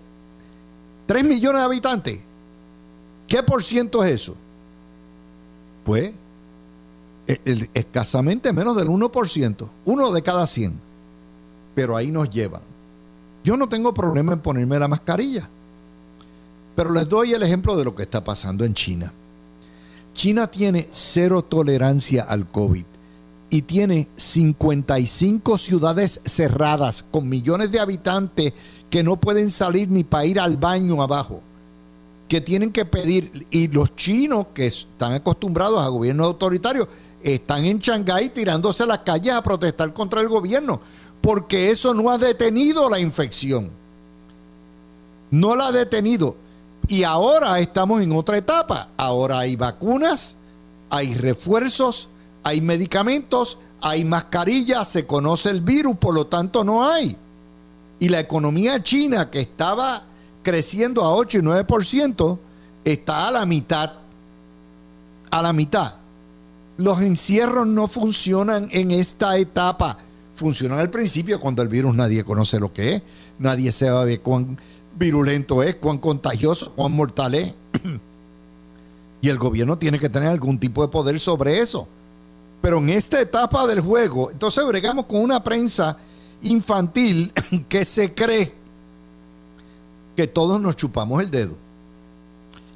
3 1.07 1.25
millones 1.25 1.63
de 1.63 1.65
habitantes. 1.65 2.21
¿Qué 3.31 3.45
por 3.45 3.63
ciento 3.63 4.03
es 4.03 4.23
eso? 4.23 4.35
Pues 5.85 6.13
escasamente 7.75 8.53
menos 8.53 8.77
del 8.77 8.89
1%, 8.89 9.69
uno 9.85 10.11
de 10.11 10.21
cada 10.21 10.49
100. 10.49 10.75
Pero 11.77 11.97
ahí 11.97 12.11
nos 12.11 12.29
llevan. 12.29 12.63
Yo 13.45 13.57
no 13.57 13.69
tengo 13.69 13.95
problema 13.95 14.33
en 14.33 14.41
ponerme 14.41 14.81
la 14.81 14.89
mascarilla. 14.89 15.49
Pero 16.75 16.93
les 16.93 17.09
doy 17.09 17.33
el 17.33 17.45
ejemplo 17.45 17.77
de 17.77 17.85
lo 17.85 17.95
que 17.95 18.03
está 18.03 18.25
pasando 18.25 18.65
en 18.65 18.75
China. 18.75 19.13
China 20.13 20.49
tiene 20.51 20.89
cero 20.91 21.43
tolerancia 21.43 22.25
al 22.25 22.49
COVID 22.49 22.85
y 23.49 23.63
tiene 23.63 24.09
55 24.17 25.57
ciudades 25.57 26.21
cerradas 26.25 27.05
con 27.05 27.29
millones 27.29 27.71
de 27.71 27.79
habitantes 27.79 28.55
que 28.91 29.05
no 29.05 29.21
pueden 29.21 29.53
salir 29.53 29.89
ni 29.89 30.03
para 30.03 30.25
ir 30.25 30.41
al 30.41 30.57
baño 30.57 31.01
abajo, 31.01 31.43
que 32.31 32.41
tienen 32.41 32.71
que 32.71 32.85
pedir, 32.85 33.45
y 33.51 33.67
los 33.67 33.97
chinos 33.97 34.47
que 34.55 34.69
están 34.69 35.15
acostumbrados 35.15 35.85
a 35.85 35.89
gobiernos 35.89 36.29
autoritarios, 36.29 36.87
están 37.21 37.65
en 37.65 37.81
Shanghái 37.81 38.29
tirándose 38.29 38.85
a 38.85 38.87
las 38.87 39.01
calles 39.01 39.35
a 39.35 39.43
protestar 39.43 39.93
contra 39.93 40.21
el 40.21 40.29
gobierno, 40.29 40.81
porque 41.21 41.71
eso 41.71 41.93
no 41.93 42.09
ha 42.09 42.19
detenido 42.19 42.89
la 42.89 43.01
infección. 43.01 43.69
No 45.33 45.57
la 45.57 45.67
ha 45.67 45.73
detenido. 45.73 46.37
Y 46.87 47.03
ahora 47.03 47.59
estamos 47.59 48.01
en 48.01 48.13
otra 48.13 48.37
etapa. 48.37 48.91
Ahora 48.97 49.41
hay 49.41 49.57
vacunas, 49.57 50.37
hay 50.89 51.15
refuerzos, 51.15 52.09
hay 52.45 52.61
medicamentos, 52.61 53.59
hay 53.81 54.05
mascarillas, 54.05 54.89
se 54.89 55.05
conoce 55.05 55.51
el 55.51 55.63
virus, 55.63 55.97
por 55.97 56.15
lo 56.15 56.29
tanto 56.29 56.63
no 56.63 56.89
hay. 56.89 57.17
Y 57.99 58.09
la 58.09 58.21
economía 58.21 58.81
china 58.85 59.33
que 59.33 59.41
estaba 59.41 60.05
creciendo 60.43 61.03
a 61.05 61.15
8 61.15 61.39
y 61.39 61.43
9%, 61.43 62.39
está 62.85 63.29
a 63.29 63.31
la 63.31 63.47
mitad. 63.47 63.93
A 65.31 65.43
la 65.43 65.53
mitad. 65.53 65.95
Los 66.77 67.01
encierros 67.03 67.67
no 67.67 67.89
funcionan 67.89 68.69
en 68.73 68.91
esta 68.91 69.37
etapa. 69.37 69.99
Funcionan 70.35 70.79
al 70.79 70.91
principio 70.91 71.39
cuando 71.39 71.63
el 71.63 71.69
virus 71.69 71.95
nadie 71.95 72.25
conoce 72.25 72.59
lo 72.59 72.73
que 72.73 72.95
es, 72.95 73.03
nadie 73.39 73.71
sabe 73.73 74.21
cuán 74.21 74.59
virulento 74.97 75.63
es, 75.63 75.77
cuán 75.77 75.99
contagioso, 75.99 76.73
cuán 76.73 76.93
mortal 76.93 77.35
es. 77.35 77.55
y 79.21 79.29
el 79.29 79.39
gobierno 79.39 79.77
tiene 79.77 79.99
que 79.99 80.09
tener 80.09 80.31
algún 80.31 80.59
tipo 80.59 80.83
de 80.83 80.89
poder 80.89 81.21
sobre 81.21 81.59
eso. 81.59 81.87
Pero 82.63 82.79
en 82.79 82.91
esta 82.91 83.21
etapa 83.21 83.67
del 83.67 83.81
juego, 83.81 84.31
entonces 84.31 84.65
bregamos 84.67 85.07
con 85.07 85.21
una 85.21 85.43
prensa 85.45 85.97
infantil 86.43 87.33
que 87.69 87.85
se 87.85 88.15
cree 88.15 88.60
que 90.21 90.27
todos 90.27 90.61
nos 90.61 90.77
chupamos 90.77 91.23
el 91.23 91.31
dedo 91.31 91.57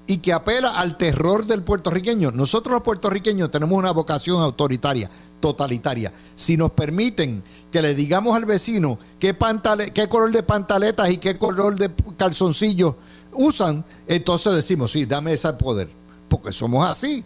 y 0.07 0.17
que 0.17 0.33
apela 0.33 0.79
al 0.79 0.97
terror 0.97 1.45
del 1.45 1.63
puertorriqueño. 1.63 2.31
Nosotros 2.31 2.73
los 2.73 2.83
puertorriqueños 2.83 3.51
tenemos 3.51 3.79
una 3.79 3.91
vocación 3.91 4.43
autoritaria, 4.43 5.11
totalitaria. 5.41 6.11
Si 6.35 6.57
nos 6.57 6.71
permiten 6.71 7.43
que 7.71 7.83
le 7.83 7.95
digamos 7.95 8.35
al 8.35 8.47
vecino 8.47 8.99
qué, 9.19 9.37
color 9.37 10.33
de 10.33 10.43
pantaletas 10.43 11.11
y 11.11 11.19
qué 11.19 11.37
color 11.37 11.77
de 11.77 11.91
calzoncillos 12.17 12.95
usan, 13.33 13.85
entonces 14.07 14.55
decimos, 14.55 14.93
sí, 14.93 15.05
dame 15.05 15.35
ese 15.35 15.53
poder, 15.53 15.91
porque 16.31 16.51
somos 16.51 16.89
así, 16.89 17.23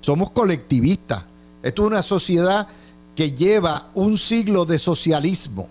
somos 0.00 0.30
colectivistas. 0.30 1.24
Esto 1.62 1.82
es 1.82 1.88
una 1.88 2.00
sociedad 2.00 2.68
que 3.14 3.32
lleva 3.32 3.90
un 3.92 4.16
siglo 4.16 4.64
de 4.64 4.78
socialismo 4.78 5.68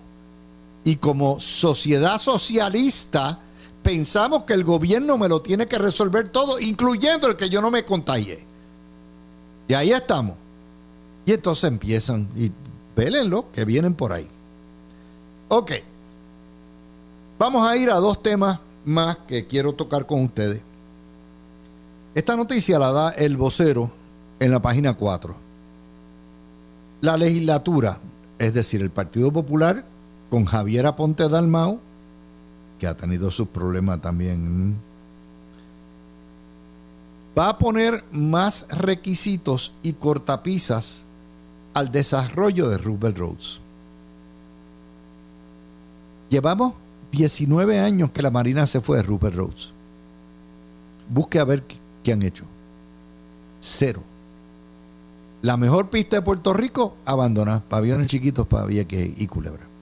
y 0.84 0.94
como 0.94 1.40
sociedad 1.40 2.16
socialista, 2.16 3.40
pensamos 3.86 4.42
que 4.42 4.52
el 4.52 4.64
gobierno 4.64 5.16
me 5.16 5.28
lo 5.28 5.40
tiene 5.40 5.68
que 5.68 5.78
resolver 5.78 6.28
todo, 6.30 6.58
incluyendo 6.58 7.28
el 7.28 7.36
que 7.36 7.48
yo 7.48 7.62
no 7.62 7.70
me 7.70 7.84
contagie. 7.84 8.44
Y 9.68 9.74
ahí 9.74 9.92
estamos. 9.92 10.36
Y 11.24 11.32
entonces 11.32 11.70
empiezan, 11.70 12.28
y 12.36 12.50
vélenlo, 12.96 13.46
que 13.52 13.64
vienen 13.64 13.94
por 13.94 14.12
ahí. 14.12 14.26
Ok. 15.48 15.70
Vamos 17.38 17.64
a 17.64 17.76
ir 17.76 17.88
a 17.90 17.96
dos 17.96 18.20
temas 18.24 18.58
más 18.84 19.18
que 19.28 19.46
quiero 19.46 19.72
tocar 19.72 20.04
con 20.04 20.24
ustedes. 20.24 20.60
Esta 22.16 22.34
noticia 22.34 22.80
la 22.80 22.90
da 22.90 23.10
el 23.10 23.36
vocero 23.36 23.92
en 24.40 24.50
la 24.50 24.60
página 24.60 24.94
4. 24.94 25.36
La 27.02 27.16
legislatura, 27.16 28.00
es 28.40 28.52
decir, 28.52 28.82
el 28.82 28.90
Partido 28.90 29.32
Popular, 29.32 29.84
con 30.28 30.44
Javier 30.44 30.86
Aponte 30.86 31.28
Dalmau, 31.28 31.78
que 32.78 32.86
ha 32.86 32.96
tenido 32.96 33.30
sus 33.30 33.48
problemas 33.48 34.00
también, 34.00 34.76
va 37.36 37.50
a 37.50 37.58
poner 37.58 38.04
más 38.12 38.66
requisitos 38.70 39.74
y 39.82 39.94
cortapisas 39.94 41.04
al 41.74 41.92
desarrollo 41.92 42.68
de 42.68 42.78
Rubel 42.78 43.14
Roads. 43.14 43.60
Llevamos 46.30 46.74
19 47.12 47.78
años 47.78 48.10
que 48.10 48.22
la 48.22 48.30
Marina 48.30 48.66
se 48.66 48.80
fue 48.80 48.98
de 48.98 49.02
Rupert 49.02 49.36
Roads. 49.36 49.72
Busque 51.08 51.38
a 51.38 51.44
ver 51.44 51.62
qué 52.02 52.12
han 52.12 52.22
hecho. 52.22 52.44
Cero. 53.60 54.02
La 55.42 55.56
mejor 55.56 55.90
pista 55.90 56.16
de 56.16 56.22
Puerto 56.22 56.52
Rico, 56.52 56.96
abandonada. 57.04 57.62
Pabellones 57.68 58.08
chiquitos 58.08 58.46
para 58.46 58.66
Vieques 58.66 59.12
y 59.16 59.26
Culebra 59.28 59.75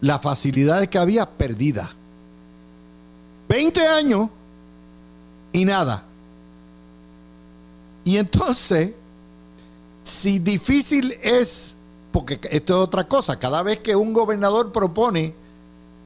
las 0.00 0.20
facilidades 0.20 0.88
que 0.88 0.98
había 0.98 1.26
perdidas. 1.28 1.90
20 3.48 3.86
años 3.86 4.28
y 5.52 5.64
nada. 5.64 6.04
Y 8.04 8.16
entonces, 8.16 8.92
si 10.02 10.38
difícil 10.38 11.18
es, 11.22 11.76
porque 12.12 12.40
esto 12.50 12.74
es 12.74 12.80
otra 12.80 13.06
cosa, 13.08 13.38
cada 13.38 13.62
vez 13.62 13.80
que 13.80 13.94
un 13.94 14.12
gobernador 14.12 14.72
propone 14.72 15.34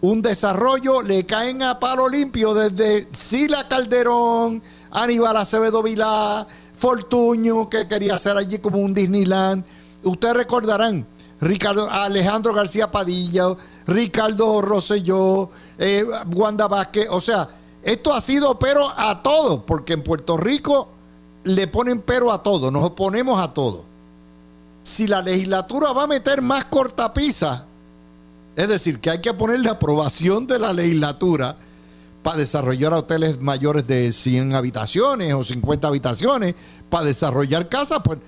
un 0.00 0.20
desarrollo, 0.20 1.02
le 1.02 1.24
caen 1.24 1.62
a 1.62 1.80
palo 1.80 2.08
limpio 2.08 2.52
desde 2.52 3.08
Sila 3.12 3.68
Calderón, 3.68 4.62
Aníbal 4.90 5.36
Acevedo 5.36 5.82
Vilá, 5.82 6.46
Fortuño, 6.76 7.70
que 7.70 7.88
quería 7.88 8.16
hacer 8.16 8.36
allí 8.36 8.58
como 8.58 8.78
un 8.78 8.92
Disneyland. 8.92 9.64
Ustedes 10.02 10.36
recordarán, 10.36 11.06
Ricardo, 11.40 11.90
Alejandro 11.90 12.52
García 12.52 12.90
Padilla, 12.90 13.56
Ricardo 13.86 14.62
Rosselló, 14.62 15.50
eh, 15.78 16.04
Wanda 16.34 16.68
Vázquez. 16.68 17.08
O 17.10 17.20
sea, 17.20 17.48
esto 17.82 18.14
ha 18.14 18.20
sido 18.20 18.58
pero 18.58 18.88
a 18.96 19.22
todo, 19.22 19.64
porque 19.64 19.92
en 19.92 20.02
Puerto 20.02 20.36
Rico 20.36 20.88
le 21.44 21.66
ponen 21.68 22.00
pero 22.00 22.32
a 22.32 22.42
todo, 22.42 22.70
nos 22.70 22.84
oponemos 22.84 23.38
a 23.38 23.52
todo. 23.52 23.84
Si 24.82 25.06
la 25.06 25.22
legislatura 25.22 25.92
va 25.92 26.04
a 26.04 26.06
meter 26.06 26.42
más 26.42 26.66
cortapisa, 26.66 27.66
es 28.56 28.68
decir, 28.68 29.00
que 29.00 29.10
hay 29.10 29.20
que 29.20 29.34
poner 29.34 29.60
la 29.60 29.72
aprobación 29.72 30.46
de 30.46 30.58
la 30.58 30.72
legislatura 30.72 31.56
para 32.22 32.38
desarrollar 32.38 32.94
hoteles 32.94 33.40
mayores 33.40 33.86
de 33.86 34.10
100 34.10 34.54
habitaciones 34.54 35.34
o 35.34 35.44
50 35.44 35.88
habitaciones, 35.88 36.54
para 36.88 37.04
desarrollar 37.04 37.68
casas, 37.68 38.00
pues 38.02 38.18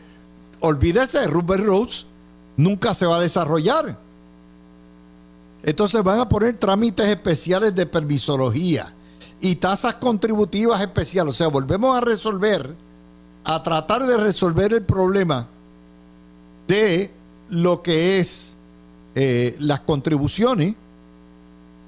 olvídese, 0.60 1.26
Rupert 1.26 1.64
Rhodes 1.64 2.06
nunca 2.56 2.92
se 2.92 3.06
va 3.06 3.16
a 3.16 3.20
desarrollar. 3.20 3.98
Entonces 5.66 6.00
van 6.04 6.20
a 6.20 6.28
poner 6.28 6.56
trámites 6.56 7.06
especiales 7.08 7.74
de 7.74 7.86
permisología 7.86 8.94
y 9.40 9.56
tasas 9.56 9.94
contributivas 9.94 10.80
especiales. 10.80 11.34
O 11.34 11.36
sea, 11.36 11.48
volvemos 11.48 11.96
a 11.96 12.00
resolver, 12.00 12.72
a 13.44 13.62
tratar 13.64 14.06
de 14.06 14.16
resolver 14.16 14.72
el 14.72 14.82
problema 14.82 15.48
de 16.68 17.10
lo 17.50 17.82
que 17.82 18.20
es 18.20 18.54
eh, 19.16 19.56
las 19.58 19.80
contribuciones, 19.80 20.76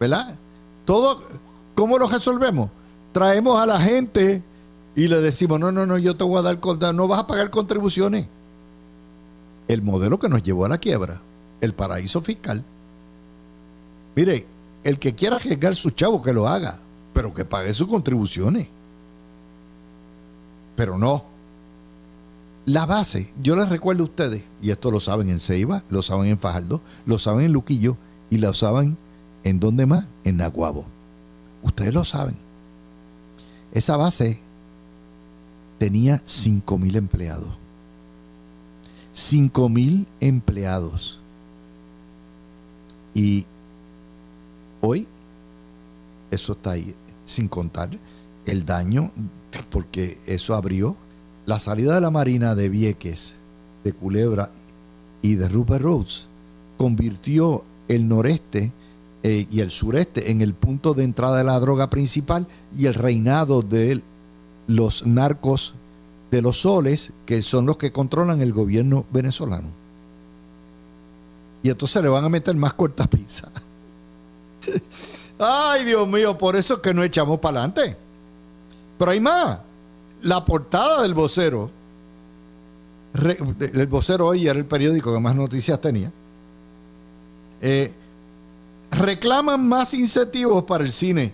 ¿verdad? 0.00 0.34
Todo, 0.84 1.22
¿cómo 1.76 1.98
lo 1.98 2.08
resolvemos? 2.08 2.70
Traemos 3.12 3.60
a 3.60 3.66
la 3.66 3.80
gente 3.80 4.42
y 4.96 5.06
le 5.06 5.20
decimos, 5.20 5.60
no, 5.60 5.70
no, 5.70 5.86
no, 5.86 5.98
yo 5.98 6.16
te 6.16 6.24
voy 6.24 6.40
a 6.40 6.42
dar, 6.42 6.58
no 6.94 7.06
vas 7.06 7.20
a 7.20 7.26
pagar 7.28 7.50
contribuciones. 7.50 8.26
El 9.68 9.82
modelo 9.82 10.18
que 10.18 10.28
nos 10.28 10.42
llevó 10.42 10.64
a 10.64 10.68
la 10.68 10.78
quiebra, 10.78 11.20
el 11.60 11.74
paraíso 11.74 12.20
fiscal. 12.22 12.64
Mire, 14.18 14.46
el 14.82 14.98
que 14.98 15.14
quiera 15.14 15.36
arriesgar 15.36 15.76
su 15.76 15.90
chavo 15.90 16.20
que 16.20 16.32
lo 16.32 16.48
haga, 16.48 16.80
pero 17.14 17.32
que 17.32 17.44
pague 17.44 17.72
sus 17.72 17.86
contribuciones. 17.86 18.66
Pero 20.74 20.98
no. 20.98 21.22
La 22.66 22.84
base, 22.84 23.30
yo 23.40 23.54
les 23.54 23.68
recuerdo 23.68 24.02
a 24.02 24.06
ustedes, 24.06 24.42
y 24.60 24.72
esto 24.72 24.90
lo 24.90 24.98
saben 24.98 25.28
en 25.28 25.38
Ceiba, 25.38 25.84
lo 25.88 26.02
saben 26.02 26.30
en 26.30 26.38
Fajardo, 26.40 26.80
lo 27.06 27.20
saben 27.20 27.46
en 27.46 27.52
Luquillo 27.52 27.96
y 28.28 28.38
lo 28.38 28.52
saben 28.54 28.98
en 29.44 29.60
donde 29.60 29.86
más, 29.86 30.06
en 30.24 30.38
Naguabo. 30.38 30.84
Ustedes 31.62 31.94
lo 31.94 32.04
saben. 32.04 32.36
Esa 33.70 33.96
base 33.96 34.40
tenía 35.78 36.22
5 36.24 36.76
mil 36.76 36.96
empleados. 36.96 37.56
5 39.12 39.68
mil 39.68 40.08
empleados. 40.18 41.20
Y 43.14 43.46
Hoy, 44.80 45.06
eso 46.30 46.52
está 46.52 46.72
ahí, 46.72 46.94
sin 47.24 47.48
contar 47.48 47.90
el 48.46 48.64
daño, 48.64 49.10
porque 49.70 50.18
eso 50.26 50.54
abrió 50.54 50.96
la 51.46 51.58
salida 51.58 51.94
de 51.94 52.00
la 52.00 52.10
Marina 52.10 52.54
de 52.54 52.68
Vieques, 52.68 53.36
de 53.82 53.92
Culebra 53.92 54.50
y 55.22 55.34
de 55.34 55.48
Rupert 55.48 55.82
Roads, 55.82 56.28
convirtió 56.76 57.64
el 57.88 58.06
noreste 58.06 58.72
eh, 59.22 59.46
y 59.50 59.60
el 59.60 59.70
sureste 59.70 60.30
en 60.30 60.42
el 60.42 60.54
punto 60.54 60.94
de 60.94 61.04
entrada 61.04 61.38
de 61.38 61.44
la 61.44 61.58
droga 61.58 61.90
principal 61.90 62.46
y 62.76 62.86
el 62.86 62.94
reinado 62.94 63.62
de 63.62 64.02
los 64.66 65.06
narcos 65.06 65.74
de 66.30 66.42
los 66.42 66.60
soles, 66.60 67.12
que 67.26 67.42
son 67.42 67.66
los 67.66 67.78
que 67.78 67.90
controlan 67.90 68.42
el 68.42 68.52
gobierno 68.52 69.06
venezolano. 69.10 69.68
Y 71.62 71.70
entonces 71.70 72.02
le 72.02 72.08
van 72.08 72.24
a 72.24 72.28
meter 72.28 72.54
más 72.56 72.74
cortapisas. 72.74 73.50
Ay, 75.38 75.84
Dios 75.84 76.06
mío, 76.08 76.36
por 76.36 76.56
eso 76.56 76.74
es 76.74 76.80
que 76.80 76.92
no 76.92 77.02
echamos 77.02 77.38
para 77.38 77.60
adelante. 77.60 77.96
Pero 78.98 79.10
hay 79.10 79.20
más. 79.20 79.60
La 80.22 80.44
portada 80.44 81.02
del 81.02 81.14
vocero 81.14 81.70
el 83.14 83.86
vocero 83.86 84.26
hoy 84.26 84.46
era 84.46 84.58
el 84.58 84.66
periódico 84.66 85.12
que 85.12 85.20
más 85.20 85.34
noticias 85.34 85.80
tenía. 85.80 86.12
Eh, 87.60 87.92
reclaman 88.90 89.66
más 89.66 89.94
incentivos 89.94 90.64
para 90.64 90.84
el 90.84 90.92
cine. 90.92 91.32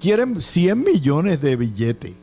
Quieren 0.00 0.40
100 0.40 0.82
millones 0.82 1.40
de 1.40 1.56
billetes. 1.56 2.14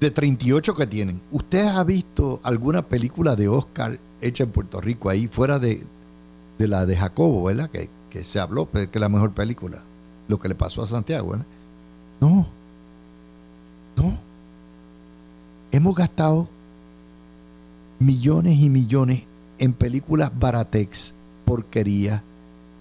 De 0.00 0.10
38 0.10 0.74
que 0.74 0.86
tienen. 0.86 1.20
¿Usted 1.30 1.66
ha 1.66 1.82
visto 1.84 2.40
alguna 2.42 2.88
película 2.88 3.36
de 3.36 3.48
Oscar 3.48 3.98
hecha 4.20 4.44
en 4.44 4.50
Puerto 4.50 4.80
Rico 4.80 5.10
ahí, 5.10 5.26
fuera 5.26 5.58
de, 5.58 5.84
la 6.58 6.86
de 6.86 6.96
Jacobo, 6.96 7.44
¿verdad? 7.44 7.70
Que, 7.70 7.88
que 8.10 8.24
se 8.24 8.40
habló, 8.40 8.66
pues, 8.66 8.88
que 8.88 8.98
es 8.98 9.00
la 9.00 9.08
mejor 9.08 9.32
película. 9.32 9.82
Lo 10.28 10.38
que 10.38 10.48
le 10.48 10.54
pasó 10.54 10.82
a 10.82 10.86
Santiago. 10.86 11.36
No. 12.20 12.46
No. 13.96 14.18
Hemos 15.70 15.94
gastado 15.94 16.48
millones 17.98 18.58
y 18.58 18.68
millones 18.68 19.24
en 19.58 19.72
películas 19.72 20.30
baratex, 20.38 21.14
porquería. 21.44 22.22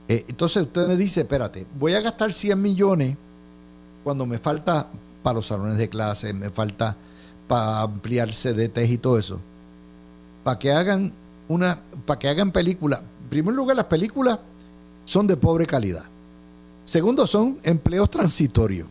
Eh, 0.08 0.26
entonces 0.28 0.64
usted 0.64 0.88
me 0.88 0.96
dice, 0.96 1.22
espérate, 1.22 1.66
voy 1.78 1.94
a 1.94 2.02
gastar 2.02 2.32
100 2.32 2.62
millones 2.62 3.18
cuando 4.04 4.26
me 4.26 4.38
falta 4.38 4.88
para 5.24 5.36
los 5.36 5.48
salones 5.48 5.78
de 5.78 5.90
clase, 5.90 6.34
me 6.34 6.50
falta 6.50 6.96
para 7.48 7.82
ampliarse 7.82 8.54
CDTs 8.54 8.90
y 8.90 8.98
todo 8.98 9.18
eso. 9.18 9.40
Para 10.44 10.60
que 10.60 10.72
hagan 10.72 11.12
una, 11.50 11.80
para 12.06 12.20
que 12.20 12.30
hagan 12.30 12.52
películas. 12.52 13.02
En 13.24 13.30
primer 13.30 13.54
lugar, 13.54 13.76
las 13.76 13.88
películas 13.88 14.40
son 15.08 15.26
de 15.26 15.38
pobre 15.38 15.66
calidad. 15.66 16.04
Segundo, 16.84 17.26
son 17.26 17.58
empleos 17.64 18.12
transitorios. 18.12 18.88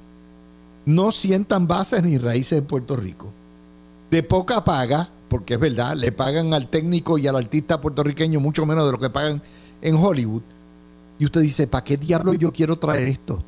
No 0.87 1.13
sientan 1.13 1.67
bases 1.67 2.03
ni 2.03 2.17
raíces 2.17 2.59
en 2.59 2.65
Puerto 2.65 2.97
Rico. 2.97 3.29
De 4.11 4.23
poca 4.23 4.65
paga, 4.65 5.11
porque 5.29 5.55
es 5.55 5.61
verdad, 5.61 5.95
le 5.95 6.13
pagan 6.13 6.55
al 6.55 6.69
técnico 6.69 7.19
y 7.19 7.27
al 7.27 7.37
artista 7.37 7.83
puertorriqueño 7.83 8.41
mucho 8.41 8.65
menos 8.65 8.87
de 8.87 8.93
lo 8.93 8.99
que 8.99 9.11
pagan 9.11 9.43
en 9.83 9.95
Hollywood. 9.95 10.43
Y 11.19 11.27
usted 11.27 11.43
dice, 11.43 11.67
¿para 11.67 11.85
qué 11.85 11.99
diablo 11.99 12.33
yo 12.33 12.51
quiero 12.51 12.79
traer 12.79 13.09
esto? 13.09 13.43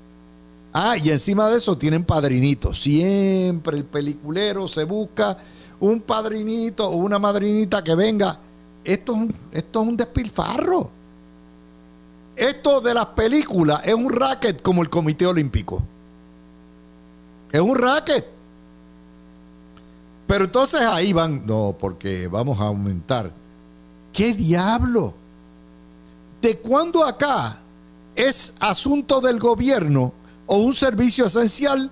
Ah, 0.75 0.97
y 1.03 1.09
encima 1.09 1.49
de 1.49 1.57
eso 1.57 1.79
tienen 1.79 2.05
padrinitos. 2.05 2.83
Siempre 2.83 3.79
el 3.79 3.85
peliculero 3.85 4.69
se 4.69 4.85
busca 4.85 5.39
un 5.81 6.01
padrinito 6.01 6.87
o 6.91 6.97
una 6.97 7.19
madrinita 7.19 7.83
que 7.83 7.95
venga. 7.95 8.39
Esto 8.85 9.13
es 9.13 9.19
un, 9.19 9.35
esto 9.53 9.83
es 9.83 9.89
un 9.89 9.97
despilfarro. 9.97 10.98
Esto 12.38 12.81
de 12.81 12.94
las 12.94 13.07
películas 13.07 13.81
es 13.85 13.94
un 13.94 14.12
racket 14.12 14.62
como 14.62 14.83
el 14.83 14.88
Comité 14.88 15.27
Olímpico. 15.27 15.83
Es 17.51 17.61
un 17.61 17.74
racket. 17.74 18.24
Pero 20.29 20.44
entonces 20.44 20.81
ahí 20.83 21.12
van, 21.12 21.44
no, 21.44 21.74
porque 21.77 22.29
vamos 22.29 22.61
a 22.61 22.66
aumentar. 22.66 23.33
¿Qué 24.12 24.35
diablo? 24.35 25.14
¿De 26.40 26.59
cuándo 26.59 27.05
acá 27.05 27.59
es 28.14 28.55
asunto 28.61 29.20
del 29.20 29.40
gobierno 29.40 30.12
o 30.46 30.59
un 30.59 30.74
servicio 30.74 31.27
esencial 31.27 31.90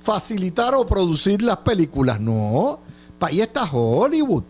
facilitar 0.00 0.74
o 0.74 0.86
producir 0.86 1.40
las 1.40 1.58
películas? 1.58 2.20
No, 2.20 2.78
ahí 3.20 3.40
está 3.40 3.64
Hollywood. 3.64 4.44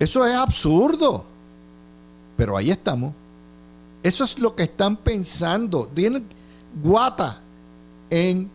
Eso 0.00 0.26
es 0.26 0.34
absurdo. 0.34 1.26
Pero 2.36 2.56
ahí 2.56 2.72
estamos. 2.72 3.21
Eso 4.02 4.24
es 4.24 4.38
lo 4.38 4.54
que 4.54 4.64
están 4.64 4.96
pensando. 4.96 5.88
Tienen 5.94 6.26
guata 6.82 7.40
en 8.10 8.50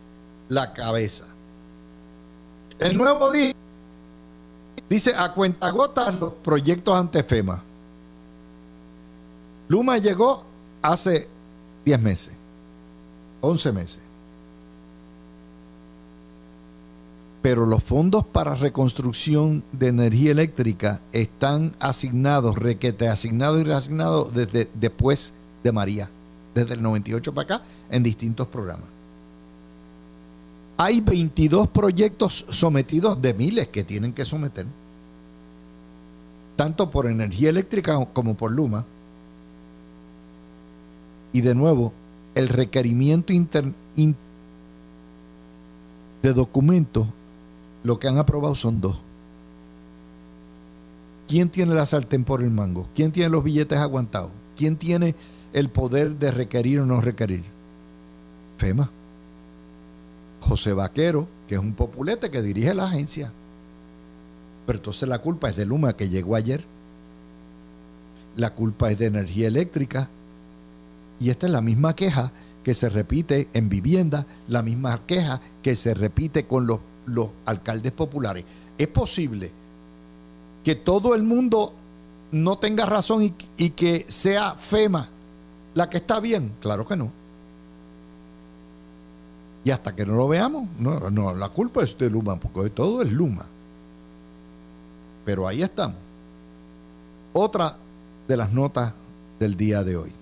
la 0.48 0.72
cabeza. 0.72 1.26
El 2.78 2.96
nuevo 2.96 3.32
día 3.32 3.54
dice 4.88 5.14
a 5.16 5.32
cuentagotas 5.32 6.14
los 6.18 6.32
proyectos 6.34 6.94
ante 6.96 7.22
FEMA. 7.22 7.62
Luma 9.68 9.98
llegó 9.98 10.44
hace 10.80 11.28
10 11.84 12.00
meses, 12.00 12.32
11 13.40 13.72
meses. 13.72 14.00
Pero 17.42 17.66
los 17.66 17.82
fondos 17.84 18.26
para 18.26 18.54
reconstrucción 18.54 19.62
de 19.72 19.88
energía 19.88 20.32
eléctrica 20.32 21.00
están 21.12 21.74
asignados, 21.80 22.56
requete 22.56 23.08
asignados 23.08 23.60
y 23.60 23.64
reasignados 23.64 24.34
desde 24.34 24.68
después 24.74 25.34
de 25.62 25.72
María, 25.72 26.10
desde 26.54 26.74
el 26.74 26.82
98 26.82 27.34
para 27.34 27.56
acá, 27.56 27.64
en 27.90 28.02
distintos 28.02 28.46
programas. 28.48 28.88
Hay 30.76 31.00
22 31.00 31.68
proyectos 31.68 32.44
sometidos 32.48 33.20
de 33.20 33.34
miles 33.34 33.68
que 33.68 33.82
tienen 33.82 34.12
que 34.12 34.24
someter, 34.24 34.66
tanto 36.56 36.90
por 36.90 37.06
energía 37.06 37.50
eléctrica 37.50 37.98
como 38.12 38.36
por 38.36 38.52
Luma. 38.52 38.84
Y 41.32 41.40
de 41.40 41.54
nuevo, 41.54 41.92
el 42.34 42.48
requerimiento 42.48 43.32
de 46.22 46.32
documentos, 46.32 47.06
lo 47.82 47.98
que 47.98 48.08
han 48.08 48.18
aprobado 48.18 48.54
son 48.54 48.80
dos. 48.80 49.00
¿Quién 51.26 51.50
tiene 51.50 51.74
la 51.74 51.86
sartén 51.86 52.24
por 52.24 52.42
el 52.42 52.50
mango? 52.50 52.88
¿Quién 52.94 53.12
tiene 53.12 53.28
los 53.28 53.44
billetes 53.44 53.78
aguantados? 53.78 54.30
¿Quién 54.56 54.76
tiene 54.76 55.14
el 55.52 55.68
poder 55.70 56.18
de 56.18 56.30
requerir 56.30 56.80
o 56.80 56.86
no 56.86 57.00
requerir? 57.00 57.44
FEMA. 58.58 58.90
José 60.40 60.72
Vaquero, 60.72 61.28
que 61.46 61.54
es 61.54 61.60
un 61.60 61.74
populete 61.74 62.30
que 62.30 62.42
dirige 62.42 62.74
la 62.74 62.84
agencia. 62.84 63.32
Pero 64.66 64.78
entonces 64.78 65.08
la 65.08 65.18
culpa 65.18 65.48
es 65.48 65.56
de 65.56 65.66
Luma 65.66 65.96
que 65.96 66.08
llegó 66.08 66.36
ayer. 66.36 66.64
La 68.36 68.54
culpa 68.54 68.90
es 68.90 68.98
de 68.98 69.06
energía 69.06 69.48
eléctrica. 69.48 70.08
Y 71.18 71.30
esta 71.30 71.46
es 71.46 71.52
la 71.52 71.60
misma 71.60 71.96
queja 71.96 72.32
que 72.62 72.74
se 72.74 72.88
repite 72.88 73.48
en 73.54 73.68
vivienda, 73.68 74.26
la 74.46 74.62
misma 74.62 75.00
queja 75.06 75.40
que 75.62 75.74
se 75.74 75.94
repite 75.94 76.46
con 76.46 76.66
los, 76.66 76.80
los 77.06 77.30
alcaldes 77.46 77.92
populares. 77.92 78.44
Es 78.76 78.88
posible 78.88 79.50
que 80.62 80.74
todo 80.74 81.14
el 81.14 81.22
mundo 81.22 81.72
no 82.30 82.58
tenga 82.58 82.84
razón 82.84 83.22
y, 83.24 83.34
y 83.56 83.70
que 83.70 84.04
sea 84.08 84.54
FEMA 84.54 85.08
la 85.78 85.88
que 85.88 85.98
está 85.98 86.18
bien. 86.18 86.54
Claro 86.60 86.84
que 86.84 86.96
no. 86.96 87.08
Y 89.62 89.70
hasta 89.70 89.94
que 89.94 90.04
no 90.04 90.14
lo 90.14 90.26
veamos, 90.26 90.68
no, 90.80 91.08
no, 91.08 91.34
la 91.36 91.50
culpa 91.50 91.84
es 91.84 91.96
de 91.96 92.10
Luma, 92.10 92.34
porque 92.36 92.70
todo 92.70 93.00
es 93.00 93.12
Luma. 93.12 93.46
Pero 95.24 95.46
ahí 95.46 95.62
estamos. 95.62 95.96
Otra 97.32 97.76
de 98.26 98.36
las 98.36 98.52
notas 98.52 98.92
del 99.38 99.56
día 99.56 99.84
de 99.84 99.96
hoy. 99.96 100.12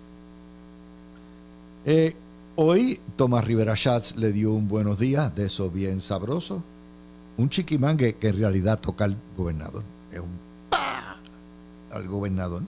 Eh, 1.86 2.14
hoy 2.56 3.00
Tomás 3.16 3.46
Rivera 3.46 3.74
Schatz 3.76 4.16
le 4.16 4.32
dio 4.32 4.52
un 4.52 4.68
buenos 4.68 4.98
días, 4.98 5.34
de 5.34 5.46
eso 5.46 5.70
bien 5.70 6.02
sabroso. 6.02 6.62
Un 7.38 7.48
chiquimangue 7.48 8.16
que 8.16 8.28
en 8.28 8.36
realidad 8.36 8.78
toca 8.78 9.04
al 9.04 9.16
gobernador. 9.38 9.84
Es 10.12 10.20
un 10.20 10.38
al 11.90 12.08
gobernador. 12.08 12.62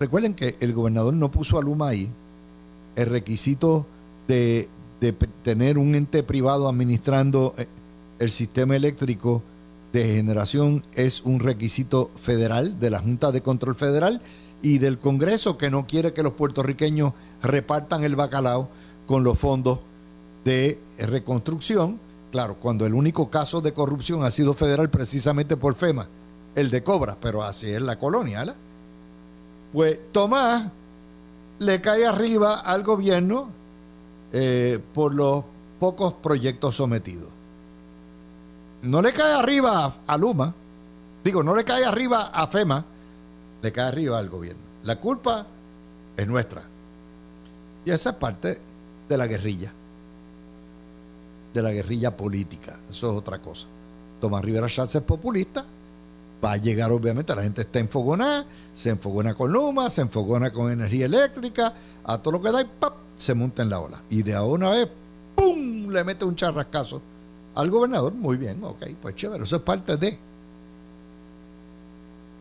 Recuerden 0.00 0.32
que 0.32 0.56
el 0.60 0.72
gobernador 0.72 1.12
no 1.12 1.30
puso 1.30 1.58
a 1.58 1.62
Luma 1.62 1.88
ahí. 1.88 2.10
El 2.96 3.06
requisito 3.06 3.86
de 4.26 4.66
tener 5.42 5.76
un 5.76 5.94
ente 5.94 6.22
privado 6.22 6.68
administrando 6.68 7.54
eh, 7.58 7.66
el 8.18 8.30
sistema 8.30 8.76
eléctrico 8.76 9.42
de 9.92 10.06
generación 10.06 10.84
es 10.94 11.20
un 11.22 11.40
requisito 11.40 12.10
federal 12.14 12.80
de 12.80 12.90
la 12.90 13.00
Junta 13.00 13.30
de 13.30 13.42
Control 13.42 13.74
Federal 13.74 14.22
y 14.62 14.78
del 14.78 14.98
Congreso 14.98 15.58
que 15.58 15.70
no 15.70 15.86
quiere 15.86 16.14
que 16.14 16.22
los 16.22 16.32
puertorriqueños 16.32 17.12
repartan 17.42 18.02
el 18.02 18.16
bacalao 18.16 18.68
con 19.06 19.22
los 19.22 19.38
fondos 19.38 19.80
de 20.44 20.80
reconstrucción. 20.98 22.00
Claro, 22.30 22.56
cuando 22.58 22.86
el 22.86 22.94
único 22.94 23.28
caso 23.28 23.60
de 23.60 23.74
corrupción 23.74 24.22
ha 24.22 24.30
sido 24.30 24.54
federal 24.54 24.88
precisamente 24.88 25.56
por 25.56 25.74
FEMA, 25.74 26.08
el 26.54 26.70
de 26.70 26.82
Cobra, 26.82 27.18
pero 27.20 27.42
así 27.42 27.70
es 27.70 27.82
la 27.82 27.98
colonia. 27.98 28.44
¿la? 28.44 28.54
Pues 29.72 29.98
Tomás 30.12 30.70
le 31.58 31.80
cae 31.80 32.06
arriba 32.06 32.60
al 32.60 32.82
gobierno 32.82 33.50
eh, 34.32 34.78
por 34.94 35.14
los 35.14 35.44
pocos 35.78 36.14
proyectos 36.14 36.76
sometidos. 36.76 37.28
No 38.82 39.02
le 39.02 39.12
cae 39.12 39.34
arriba 39.34 39.94
a, 40.06 40.16
Luma, 40.16 40.54
digo, 41.22 41.42
no 41.42 41.54
le 41.54 41.64
cae 41.64 41.84
arriba 41.84 42.30
a 42.32 42.46
FEMA, 42.46 42.84
le 43.62 43.72
cae 43.72 43.88
arriba 43.88 44.18
al 44.18 44.28
gobierno. 44.28 44.62
La 44.84 44.96
culpa 44.96 45.46
es 46.16 46.26
nuestra. 46.26 46.62
Y 47.84 47.90
esa 47.90 48.10
es 48.10 48.16
parte 48.16 48.58
de 49.08 49.18
la 49.18 49.26
guerrilla, 49.26 49.72
de 51.52 51.62
la 51.62 51.72
guerrilla 51.72 52.16
política. 52.16 52.78
Eso 52.88 53.10
es 53.10 53.18
otra 53.18 53.38
cosa. 53.40 53.66
Tomás 54.20 54.42
Rivera 54.44 54.68
Schatz 54.68 54.94
es 54.94 55.02
populista, 55.02 55.64
va 56.44 56.52
a 56.52 56.56
llegar 56.56 56.90
obviamente, 56.90 57.34
la 57.34 57.42
gente 57.42 57.62
está 57.62 57.78
enfogonada, 57.78 58.44
se 58.74 58.90
enfogona 58.90 59.34
con 59.34 59.52
Luma, 59.52 59.90
se 59.90 60.02
enfogona 60.02 60.50
con 60.50 60.70
energía 60.70 61.06
eléctrica, 61.06 61.74
a 62.04 62.18
todo 62.18 62.32
lo 62.32 62.42
que 62.42 62.50
da 62.50 62.62
y 62.62 62.66
¡pap! 62.78 62.94
se 63.16 63.34
monta 63.34 63.62
en 63.62 63.70
la 63.70 63.80
ola. 63.80 64.02
Y 64.08 64.22
de 64.22 64.34
a 64.34 64.42
una 64.42 64.70
vez, 64.70 64.88
¡pum! 65.34 65.88
le 65.90 66.04
mete 66.04 66.24
un 66.24 66.34
charrascazo 66.34 67.02
al 67.54 67.70
gobernador, 67.70 68.14
muy 68.14 68.36
bien, 68.36 68.62
ok, 68.62 68.86
pues 69.00 69.14
chévere, 69.16 69.44
eso 69.44 69.56
es 69.56 69.62
parte 69.62 69.96
de. 69.96 70.18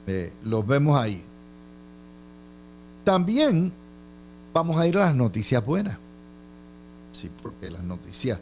Eh, 0.08 0.34
los 0.44 0.66
vemos 0.66 1.00
ahí. 1.00 1.22
También 3.04 3.74
vamos 4.54 4.78
a 4.78 4.88
ir 4.88 4.98
a 4.98 5.06
las 5.06 5.16
noticias 5.16 5.66
buenas. 5.66 5.98
Sí, 7.12 7.30
porque 7.42 7.70
las 7.70 7.84
noticias, 7.84 8.40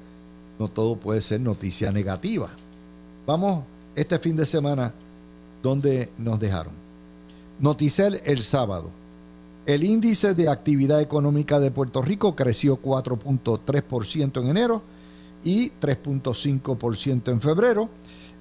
no 0.59 0.67
todo 0.67 0.97
puede 0.97 1.21
ser 1.21 1.41
noticia 1.41 1.91
negativa. 1.91 2.49
Vamos 3.25 3.63
este 3.95 4.19
fin 4.19 4.35
de 4.35 4.45
semana, 4.45 4.93
donde 5.67 6.09
nos 6.17 6.39
dejaron? 6.39 6.73
Noticel 7.59 8.21
el 8.25 8.41
sábado. 8.41 8.89
El 9.65 9.83
índice 9.83 10.33
de 10.33 10.47
actividad 10.47 11.01
económica 11.01 11.59
de 11.59 11.71
Puerto 11.71 12.01
Rico 12.01 12.35
creció 12.35 12.81
4.3% 12.81 14.41
en 14.41 14.47
enero 14.47 14.81
y 15.43 15.71
3.5% 15.71 17.31
en 17.31 17.41
febrero. 17.41 17.89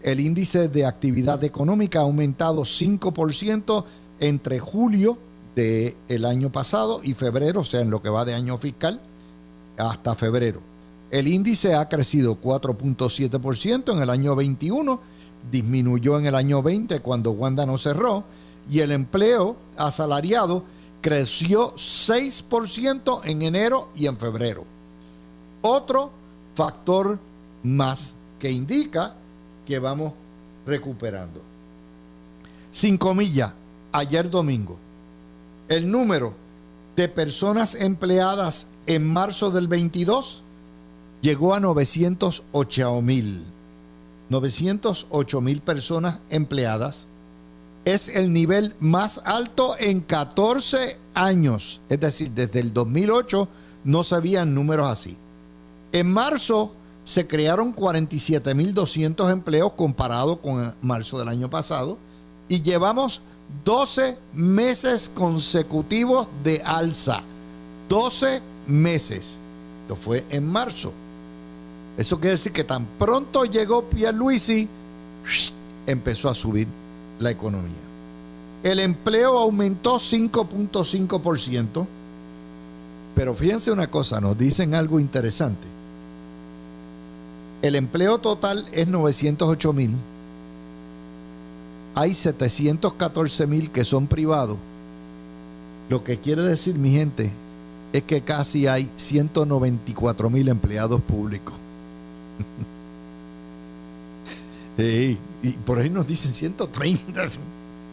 El 0.02 0.20
índice 0.20 0.68
de 0.68 0.86
actividad 0.86 1.42
económica 1.42 1.98
ha 1.98 2.02
aumentado 2.02 2.62
5% 2.62 3.84
entre 4.20 4.60
julio 4.60 5.18
del 5.56 6.24
año 6.24 6.52
pasado 6.52 7.00
y 7.02 7.14
febrero, 7.14 7.60
o 7.60 7.64
sea, 7.64 7.80
en 7.80 7.90
lo 7.90 8.00
que 8.00 8.10
va 8.10 8.24
de 8.24 8.34
año 8.34 8.56
fiscal, 8.58 9.00
hasta 9.76 10.14
febrero. 10.14 10.60
El 11.10 11.26
índice 11.26 11.74
ha 11.74 11.88
crecido 11.88 12.40
4.7% 12.40 13.92
en 13.92 14.02
el 14.02 14.10
año 14.10 14.36
21, 14.36 15.00
disminuyó 15.50 16.18
en 16.18 16.26
el 16.26 16.34
año 16.34 16.62
20 16.62 17.00
cuando 17.00 17.32
Wanda 17.32 17.66
no 17.66 17.78
cerró, 17.78 18.24
y 18.68 18.80
el 18.80 18.92
empleo 18.92 19.56
asalariado 19.76 20.64
creció 21.00 21.74
6% 21.74 23.20
en 23.24 23.42
enero 23.42 23.90
y 23.94 24.06
en 24.06 24.16
febrero. 24.16 24.64
Otro 25.62 26.10
factor 26.54 27.18
más 27.62 28.14
que 28.38 28.50
indica 28.50 29.14
que 29.64 29.78
vamos 29.78 30.12
recuperando. 30.66 31.40
Cinco 32.70 33.14
millas, 33.14 33.52
ayer 33.92 34.28
domingo, 34.28 34.76
el 35.68 35.90
número 35.90 36.34
de 36.96 37.08
personas 37.08 37.74
empleadas 37.74 38.66
en 38.86 39.06
marzo 39.06 39.50
del 39.50 39.68
22 39.68 40.42
llegó 41.20 41.54
a 41.54 41.60
908 41.60 43.02
mil. 43.02 43.44
908 44.28 45.40
mil 45.40 45.60
personas 45.60 46.18
empleadas 46.30 47.06
es 47.84 48.08
el 48.08 48.32
nivel 48.32 48.74
más 48.80 49.20
alto 49.24 49.76
en 49.78 50.00
14 50.00 50.98
años. 51.14 51.80
Es 51.88 52.00
decir, 52.00 52.32
desde 52.32 52.60
el 52.60 52.72
2008 52.72 53.48
no 53.84 54.02
se 54.02 54.14
habían 54.16 54.54
números 54.54 54.88
así. 54.90 55.16
En 55.92 56.12
marzo 56.12 56.72
se 57.04 57.28
crearon 57.28 57.74
47.200 57.74 59.30
empleos 59.30 59.72
comparado 59.74 60.40
con 60.40 60.74
marzo 60.82 61.18
del 61.20 61.28
año 61.28 61.48
pasado 61.48 61.96
y 62.48 62.62
llevamos 62.62 63.22
12 63.64 64.18
meses 64.32 65.08
consecutivos 65.14 66.26
de 66.42 66.60
alza. 66.64 67.22
12 67.88 68.42
meses. 68.66 69.38
Esto 69.82 69.94
fue 69.94 70.24
en 70.30 70.44
marzo. 70.44 70.92
Eso 71.96 72.16
quiere 72.18 72.32
decir 72.32 72.52
que 72.52 72.64
tan 72.64 72.86
pronto 72.98 73.44
llegó 73.44 73.84
Pierluisi, 73.84 74.68
empezó 75.86 76.28
a 76.28 76.34
subir 76.34 76.68
la 77.18 77.30
economía. 77.30 77.72
El 78.62 78.80
empleo 78.80 79.38
aumentó 79.38 79.96
5.5%, 79.96 81.86
pero 83.14 83.34
fíjense 83.34 83.70
una 83.70 83.86
cosa, 83.86 84.20
nos 84.20 84.36
dicen 84.36 84.74
algo 84.74 85.00
interesante. 85.00 85.66
El 87.62 87.76
empleo 87.76 88.18
total 88.18 88.66
es 88.72 88.86
908 88.86 89.72
mil. 89.72 89.94
Hay 91.94 92.12
714 92.12 93.46
mil 93.46 93.70
que 93.70 93.84
son 93.84 94.06
privados. 94.06 94.58
Lo 95.88 96.04
que 96.04 96.18
quiere 96.18 96.42
decir, 96.42 96.74
mi 96.74 96.90
gente, 96.90 97.32
es 97.92 98.02
que 98.02 98.20
casi 98.20 98.66
hay 98.66 98.90
194 98.96 100.28
mil 100.28 100.48
empleados 100.48 101.00
públicos. 101.00 101.54
y 104.78 105.16
por 105.64 105.78
ahí 105.78 105.90
nos 105.90 106.06
dicen 106.06 106.32
130. 106.34 107.24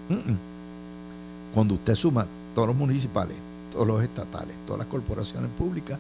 Cuando 1.54 1.76
usted 1.76 1.96
suma 1.96 2.26
todos 2.56 2.68
los 2.70 2.78
municipales, 2.78 3.38
todos 3.72 3.88
los 3.88 4.04
estatales, 4.04 4.56
todas 4.66 4.80
las 4.80 4.88
corporaciones 4.88 5.50
públicas 5.52 6.00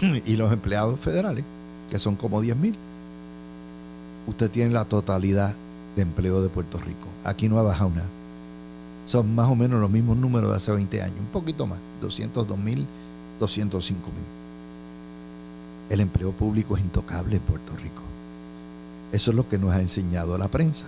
y 0.26 0.36
los 0.36 0.52
empleados 0.52 0.98
federales, 1.00 1.44
que 1.90 1.98
son 1.98 2.16
como 2.16 2.40
10 2.40 2.56
mil, 2.56 2.74
usted 4.26 4.50
tiene 4.50 4.72
la 4.72 4.84
totalidad 4.84 5.54
de 5.96 6.02
empleo 6.02 6.42
de 6.42 6.48
Puerto 6.48 6.78
Rico. 6.78 7.08
Aquí 7.24 7.48
no 7.48 7.58
ha 7.58 7.62
bajado 7.62 7.90
nada. 7.90 8.08
Son 9.04 9.34
más 9.34 9.48
o 9.48 9.56
menos 9.56 9.80
los 9.80 9.90
mismos 9.90 10.16
números 10.16 10.50
de 10.50 10.56
hace 10.56 10.72
20 10.72 11.02
años, 11.02 11.18
un 11.18 11.26
poquito 11.26 11.66
más, 11.66 11.78
202 12.00 12.58
mil, 12.58 12.86
205 13.40 14.06
mil. 14.06 14.39
El 15.90 16.00
empleo 16.00 16.30
público 16.30 16.76
es 16.76 16.82
intocable 16.82 17.36
en 17.36 17.42
Puerto 17.42 17.76
Rico. 17.76 18.02
Eso 19.12 19.32
es 19.32 19.36
lo 19.36 19.48
que 19.48 19.58
nos 19.58 19.74
ha 19.74 19.80
enseñado 19.80 20.38
la 20.38 20.48
prensa. 20.48 20.86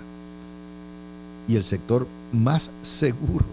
Y 1.49 1.57
el 1.57 1.65
sector 1.65 2.07
más 2.33 2.71
seguro 2.81 3.45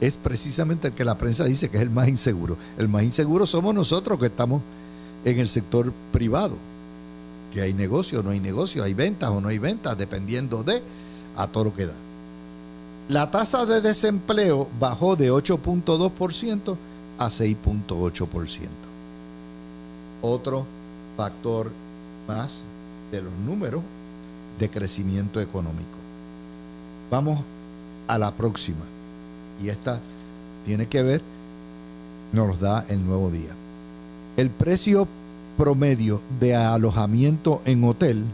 es 0.00 0.16
precisamente 0.16 0.88
el 0.88 0.94
que 0.94 1.04
la 1.04 1.18
prensa 1.18 1.44
dice 1.44 1.68
que 1.68 1.76
es 1.76 1.82
el 1.82 1.90
más 1.90 2.08
inseguro. 2.08 2.56
El 2.78 2.88
más 2.88 3.02
inseguro 3.02 3.46
somos 3.46 3.74
nosotros 3.74 4.18
que 4.18 4.26
estamos 4.26 4.62
en 5.24 5.38
el 5.38 5.48
sector 5.48 5.92
privado. 6.10 6.56
Que 7.52 7.60
hay 7.60 7.74
negocio 7.74 8.20
o 8.20 8.22
no 8.22 8.30
hay 8.30 8.40
negocio, 8.40 8.82
hay 8.82 8.94
ventas 8.94 9.30
o 9.30 9.42
no 9.42 9.48
hay 9.48 9.58
ventas, 9.58 9.96
dependiendo 9.96 10.64
de 10.64 10.82
a 11.36 11.46
todo 11.46 11.64
lo 11.64 11.74
que 11.74 11.86
da. 11.86 11.94
La 13.08 13.30
tasa 13.30 13.66
de 13.66 13.82
desempleo 13.82 14.70
bajó 14.80 15.16
de 15.16 15.30
8.2% 15.30 16.76
a 17.18 17.26
6.8%. 17.26 18.91
Otro 20.22 20.64
factor 21.16 21.70
más 22.26 22.64
de 23.10 23.20
los 23.20 23.32
números 23.44 23.82
de 24.58 24.70
crecimiento 24.70 25.40
económico. 25.40 25.98
Vamos 27.10 27.40
a 28.08 28.18
la 28.18 28.30
próxima. 28.32 28.84
Y 29.62 29.68
esta 29.68 30.00
tiene 30.64 30.86
que 30.86 31.02
ver, 31.02 31.22
nos 32.32 32.58
da 32.60 32.84
el 32.88 33.04
nuevo 33.04 33.30
día. 33.30 33.50
El 34.36 34.48
precio 34.48 35.06
promedio 35.58 36.20
de 36.40 36.54
alojamiento 36.54 37.60
en 37.64 37.84
hotel 37.84 38.24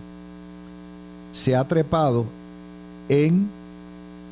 se 1.33 1.57
ha 1.57 1.67
trepado 1.67 2.25
en 3.09 3.49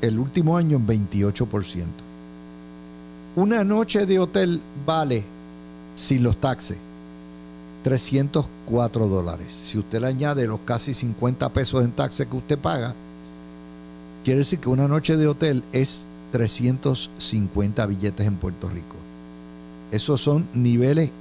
el 0.01 0.19
último 0.19 0.57
año 0.57 0.77
en 0.77 0.87
28%. 0.87 1.85
Una 3.35 3.65
noche 3.65 4.07
de 4.07 4.19
hotel 4.19 4.63
vale, 4.87 5.25
sin 5.95 6.23
los 6.23 6.37
taxes, 6.41 6.79
304 7.87 9.07
dólares. 9.07 9.47
Si 9.53 9.79
usted 9.79 10.01
le 10.01 10.09
añade 10.09 10.45
los 10.49 10.59
casi 10.65 10.93
50 10.93 11.49
pesos 11.51 11.85
en 11.85 11.93
taxes 11.93 12.27
que 12.27 12.37
usted 12.37 12.59
paga, 12.59 12.97
quiere 14.25 14.39
decir 14.39 14.59
que 14.59 14.69
una 14.69 14.89
noche 14.89 15.17
de 15.17 15.29
hotel 15.29 15.63
es 15.71 16.09
350 16.33 17.87
billetes 17.87 18.27
en 18.27 18.35
Puerto 18.39 18.69
Rico. 18.69 18.97
Esos 19.93 20.21
son 20.21 20.49
niveles 20.53 21.13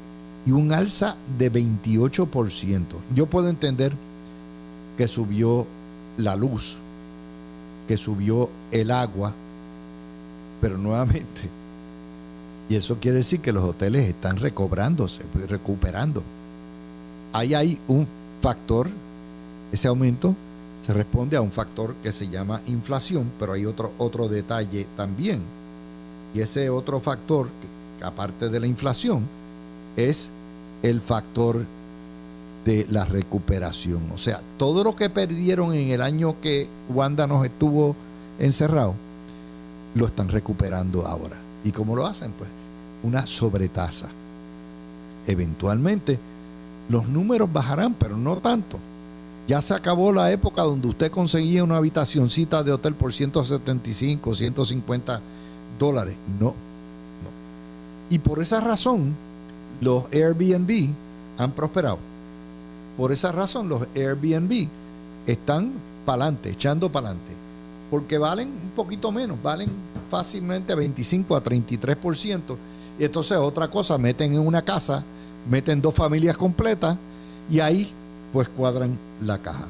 y 0.47 0.53
un 0.53 0.71
alza 0.71 1.17
de 1.37 1.51
28%. 1.51 2.81
Yo 3.13 3.27
puedo 3.27 3.47
entender 3.47 3.93
que 4.97 5.07
subió 5.07 5.67
la 6.17 6.35
luz, 6.35 6.77
que 7.87 7.95
subió 7.95 8.49
el 8.71 8.89
agua, 8.89 9.35
pero 10.61 10.79
nuevamente, 10.79 11.47
y 12.69 12.75
eso 12.75 12.97
quiere 12.99 13.17
decir 13.17 13.41
que 13.41 13.53
los 13.53 13.63
hoteles 13.63 14.07
están 14.07 14.37
recobrándose, 14.37 15.21
recuperando. 15.47 16.23
Ahí 17.35 17.53
hay 17.53 17.77
un 17.89 18.07
factor, 18.41 18.87
ese 19.69 19.89
aumento 19.89 20.33
se 20.81 20.93
responde 20.93 21.35
a 21.35 21.41
un 21.41 21.51
factor 21.51 21.93
que 21.95 22.13
se 22.13 22.29
llama 22.29 22.61
inflación, 22.67 23.29
pero 23.37 23.51
hay 23.51 23.65
otro, 23.65 23.91
otro 23.97 24.29
detalle 24.29 24.87
también. 24.95 25.41
Y 26.33 26.39
ese 26.39 26.69
otro 26.69 27.01
factor, 27.01 27.49
aparte 28.01 28.47
de 28.47 28.57
la 28.61 28.67
inflación, 28.67 29.27
es 29.97 30.29
el 30.81 31.01
factor 31.01 31.65
de 32.63 32.85
la 32.89 33.03
recuperación. 33.03 34.03
O 34.13 34.17
sea, 34.17 34.39
todo 34.57 34.85
lo 34.85 34.95
que 34.95 35.09
perdieron 35.09 35.73
en 35.73 35.89
el 35.89 36.01
año 36.01 36.39
que 36.39 36.69
Wanda 36.87 37.27
nos 37.27 37.43
estuvo 37.43 37.97
encerrado, 38.39 38.93
lo 39.93 40.05
están 40.05 40.29
recuperando 40.29 41.05
ahora. 41.05 41.35
¿Y 41.65 41.73
cómo 41.73 41.97
lo 41.97 42.05
hacen? 42.05 42.31
Pues 42.31 42.49
una 43.03 43.27
sobretasa. 43.27 44.07
Eventualmente 45.27 46.17
los 46.89 47.07
números 47.07 47.51
bajarán, 47.51 47.93
pero 47.93 48.17
no 48.17 48.37
tanto. 48.37 48.79
Ya 49.47 49.61
se 49.61 49.73
acabó 49.73 50.11
la 50.11 50.31
época 50.31 50.63
donde 50.63 50.87
usted 50.87 51.11
conseguía 51.11 51.63
una 51.63 51.77
habitacioncita 51.77 52.63
de 52.63 52.71
hotel 52.71 52.95
por 52.95 53.13
175, 53.13 54.33
150 54.33 55.21
dólares. 55.77 56.15
No, 56.39 56.47
no. 56.47 56.55
Y 58.09 58.19
por 58.19 58.41
esa 58.41 58.59
razón, 58.59 59.15
los 59.81 60.05
Airbnb 60.11 60.89
han 61.37 61.51
prosperado. 61.51 61.99
Por 62.97 63.11
esa 63.11 63.31
razón 63.31 63.69
los 63.69 63.87
Airbnb 63.95 64.67
están 65.27 65.73
para 66.05 66.23
adelante, 66.23 66.51
echando 66.51 66.91
para 66.91 67.07
adelante, 67.07 67.33
porque 67.91 68.17
valen 68.17 68.47
un 68.47 68.69
poquito 68.69 69.11
menos, 69.11 69.41
valen 69.41 69.69
fácilmente 70.09 70.73
25 70.73 71.35
a 71.35 71.43
33%. 71.43 72.57
Y 72.97 73.03
entonces 73.03 73.37
otra 73.37 73.67
cosa, 73.69 73.97
meten 73.97 74.33
en 74.33 74.39
una 74.39 74.61
casa, 74.61 75.03
meten 75.49 75.81
dos 75.81 75.93
familias 75.93 76.37
completas 76.37 76.97
y 77.49 77.59
ahí 77.59 77.89
pues 78.33 78.49
cuadran 78.49 78.97
la 79.21 79.37
caja. 79.37 79.67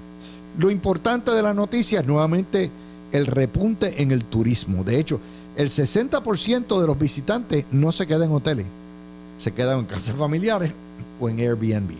Lo 0.57 0.71
importante 0.71 1.31
de 1.31 1.41
la 1.41 1.53
noticia 1.53 1.99
es 1.99 2.07
nuevamente 2.07 2.71
el 3.11 3.25
repunte 3.25 4.01
en 4.01 4.11
el 4.11 4.25
turismo. 4.25 4.83
De 4.83 4.99
hecho, 4.99 5.19
el 5.55 5.69
60% 5.69 6.81
de 6.81 6.87
los 6.87 6.97
visitantes 6.97 7.65
no 7.71 7.91
se 7.91 8.07
quedan 8.07 8.29
en 8.29 8.35
hoteles, 8.35 8.65
se 9.37 9.53
quedan 9.53 9.79
en 9.79 9.85
casas 9.85 10.15
familiares 10.15 10.71
o 11.19 11.29
en 11.29 11.39
Airbnb. 11.39 11.91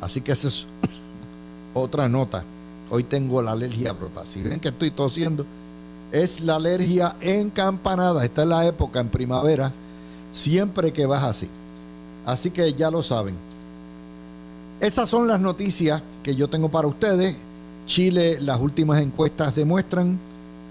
Así 0.00 0.20
que 0.20 0.32
eso 0.32 0.48
es 0.48 0.66
otra 1.74 2.08
nota. 2.08 2.44
Hoy 2.90 3.04
tengo 3.04 3.40
la 3.42 3.52
alergia 3.52 3.92
brota. 3.92 4.24
Si 4.24 4.42
ven 4.42 4.60
que 4.60 4.68
estoy 4.68 4.90
tosiendo, 4.90 5.46
es 6.12 6.40
la 6.40 6.56
alergia 6.56 7.16
encampanada. 7.20 8.24
Esta 8.24 8.42
es 8.42 8.48
la 8.48 8.66
época 8.66 9.00
en 9.00 9.08
primavera, 9.08 9.72
siempre 10.32 10.92
que 10.92 11.06
vas 11.06 11.22
así. 11.22 11.48
Así 12.26 12.50
que 12.50 12.72
ya 12.74 12.90
lo 12.90 13.02
saben. 13.02 13.34
Esas 14.80 15.08
son 15.08 15.28
las 15.28 15.40
noticias 15.40 16.02
que 16.22 16.34
yo 16.34 16.48
tengo 16.48 16.70
para 16.70 16.88
ustedes. 16.88 17.36
Chile, 17.86 18.38
las 18.40 18.60
últimas 18.60 19.00
encuestas 19.02 19.54
demuestran 19.54 20.18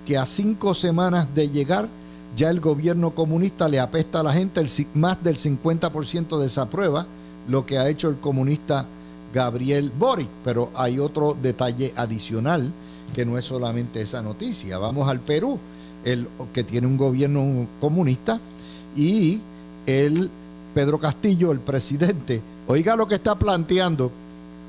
que 0.06 0.18
a 0.18 0.26
cinco 0.26 0.74
semanas 0.74 1.28
de 1.36 1.50
llegar, 1.50 1.88
ya 2.36 2.50
el 2.50 2.60
gobierno 2.60 3.12
comunista 3.12 3.68
le 3.68 3.80
apesta 3.80 4.22
a 4.22 4.24
la 4.24 4.34
gente, 4.34 4.66
más 4.93 5.24
del 5.24 5.38
50% 5.38 6.39
desaprueba 6.39 7.06
lo 7.47 7.66
que 7.66 7.78
ha 7.78 7.89
hecho 7.89 8.10
el 8.10 8.18
comunista 8.18 8.86
Gabriel 9.34 9.91
Boric. 9.97 10.30
Pero 10.43 10.70
hay 10.74 11.00
otro 11.00 11.38
detalle 11.39 11.93
adicional 11.95 12.72
que 13.14 13.26
no 13.26 13.38
es 13.38 13.45
solamente 13.45 14.02
esa 14.02 14.22
noticia. 14.22 14.78
Vamos 14.78 15.10
al 15.10 15.20
Perú, 15.20 15.60
el, 16.06 16.28
que 16.54 16.64
tiene 16.64 16.88
un 16.88 16.97
gobierno 16.97 17.68
comunista, 17.80 18.39
y 18.95 19.39
el 19.86 20.32
Pedro 20.80 20.98
Castillo, 20.98 21.52
el 21.52 21.60
presidente, 21.60 22.42
oiga 22.66 22.96
lo 22.96 23.06
que 23.06 23.16
está 23.16 23.38
planteando. 23.38 24.10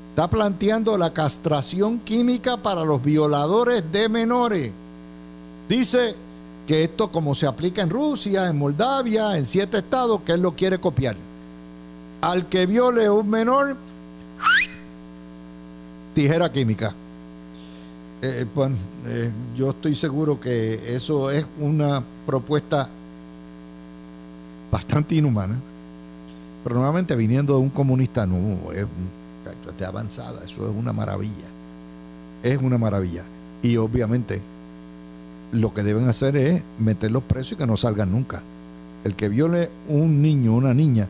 Está 0.09 0.29
planteando 0.29 0.97
la 0.97 1.13
castración 1.13 1.99
química 1.99 2.57
para 2.57 2.83
los 2.83 3.01
violadores 3.01 3.81
de 3.93 4.09
menores. 4.09 4.73
Dice 5.69 6.13
que 6.67 6.83
esto 6.83 7.09
como 7.13 7.33
se 7.33 7.47
aplica 7.47 7.81
en 7.81 7.89
Rusia, 7.89 8.49
en 8.49 8.57
Moldavia, 8.57 9.37
en 9.37 9.45
siete 9.45 9.77
estados, 9.77 10.19
que 10.25 10.33
él 10.33 10.41
lo 10.41 10.53
quiere 10.53 10.79
copiar. 10.79 11.15
Al 12.19 12.49
que 12.49 12.65
viole 12.65 13.09
un 13.09 13.29
menor, 13.29 13.77
tijera 16.13 16.51
química. 16.51 16.93
Eh, 18.21 18.45
bueno, 18.53 18.75
eh, 19.05 19.31
yo 19.55 19.69
estoy 19.69 19.95
seguro 19.95 20.41
que 20.41 20.93
eso 20.93 21.31
es 21.31 21.45
una 21.57 22.03
propuesta 22.25 22.89
bastante 24.69 25.15
inhumana, 25.15 25.55
pero 26.63 26.75
nuevamente 26.75 27.15
viniendo 27.15 27.53
de 27.53 27.59
un 27.59 27.69
comunista, 27.69 28.25
no, 28.25 28.71
es, 28.71 28.85
es 29.79 29.85
avanzada, 29.85 30.43
eso 30.45 30.69
es 30.69 30.75
una 30.75 30.93
maravilla, 30.93 31.47
es 32.43 32.57
una 32.57 32.77
maravilla. 32.77 33.23
Y 33.61 33.77
obviamente 33.77 34.41
lo 35.51 35.73
que 35.73 35.83
deben 35.83 36.07
hacer 36.07 36.35
es 36.37 36.63
meterlos 36.79 37.23
presos 37.23 37.53
y 37.53 37.55
que 37.55 37.67
no 37.67 37.77
salgan 37.77 38.11
nunca. 38.11 38.41
El 39.03 39.15
que 39.15 39.29
viole 39.29 39.69
un 39.87 40.21
niño 40.21 40.53
una 40.53 40.73
niña, 40.73 41.07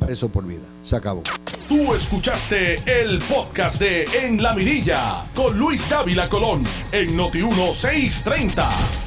preso 0.00 0.28
por 0.28 0.46
vida. 0.46 0.64
Se 0.82 0.96
acabó. 0.96 1.22
Tú 1.68 1.94
escuchaste 1.94 2.74
el 2.86 3.18
podcast 3.20 3.80
de 3.80 4.04
En 4.22 4.42
la 4.42 4.54
Mirilla 4.54 5.22
con 5.34 5.56
Luis 5.58 5.88
Dávila 5.88 6.28
Colón 6.28 6.62
en 6.92 7.16
Noti 7.16 7.38
1630. 7.38 9.03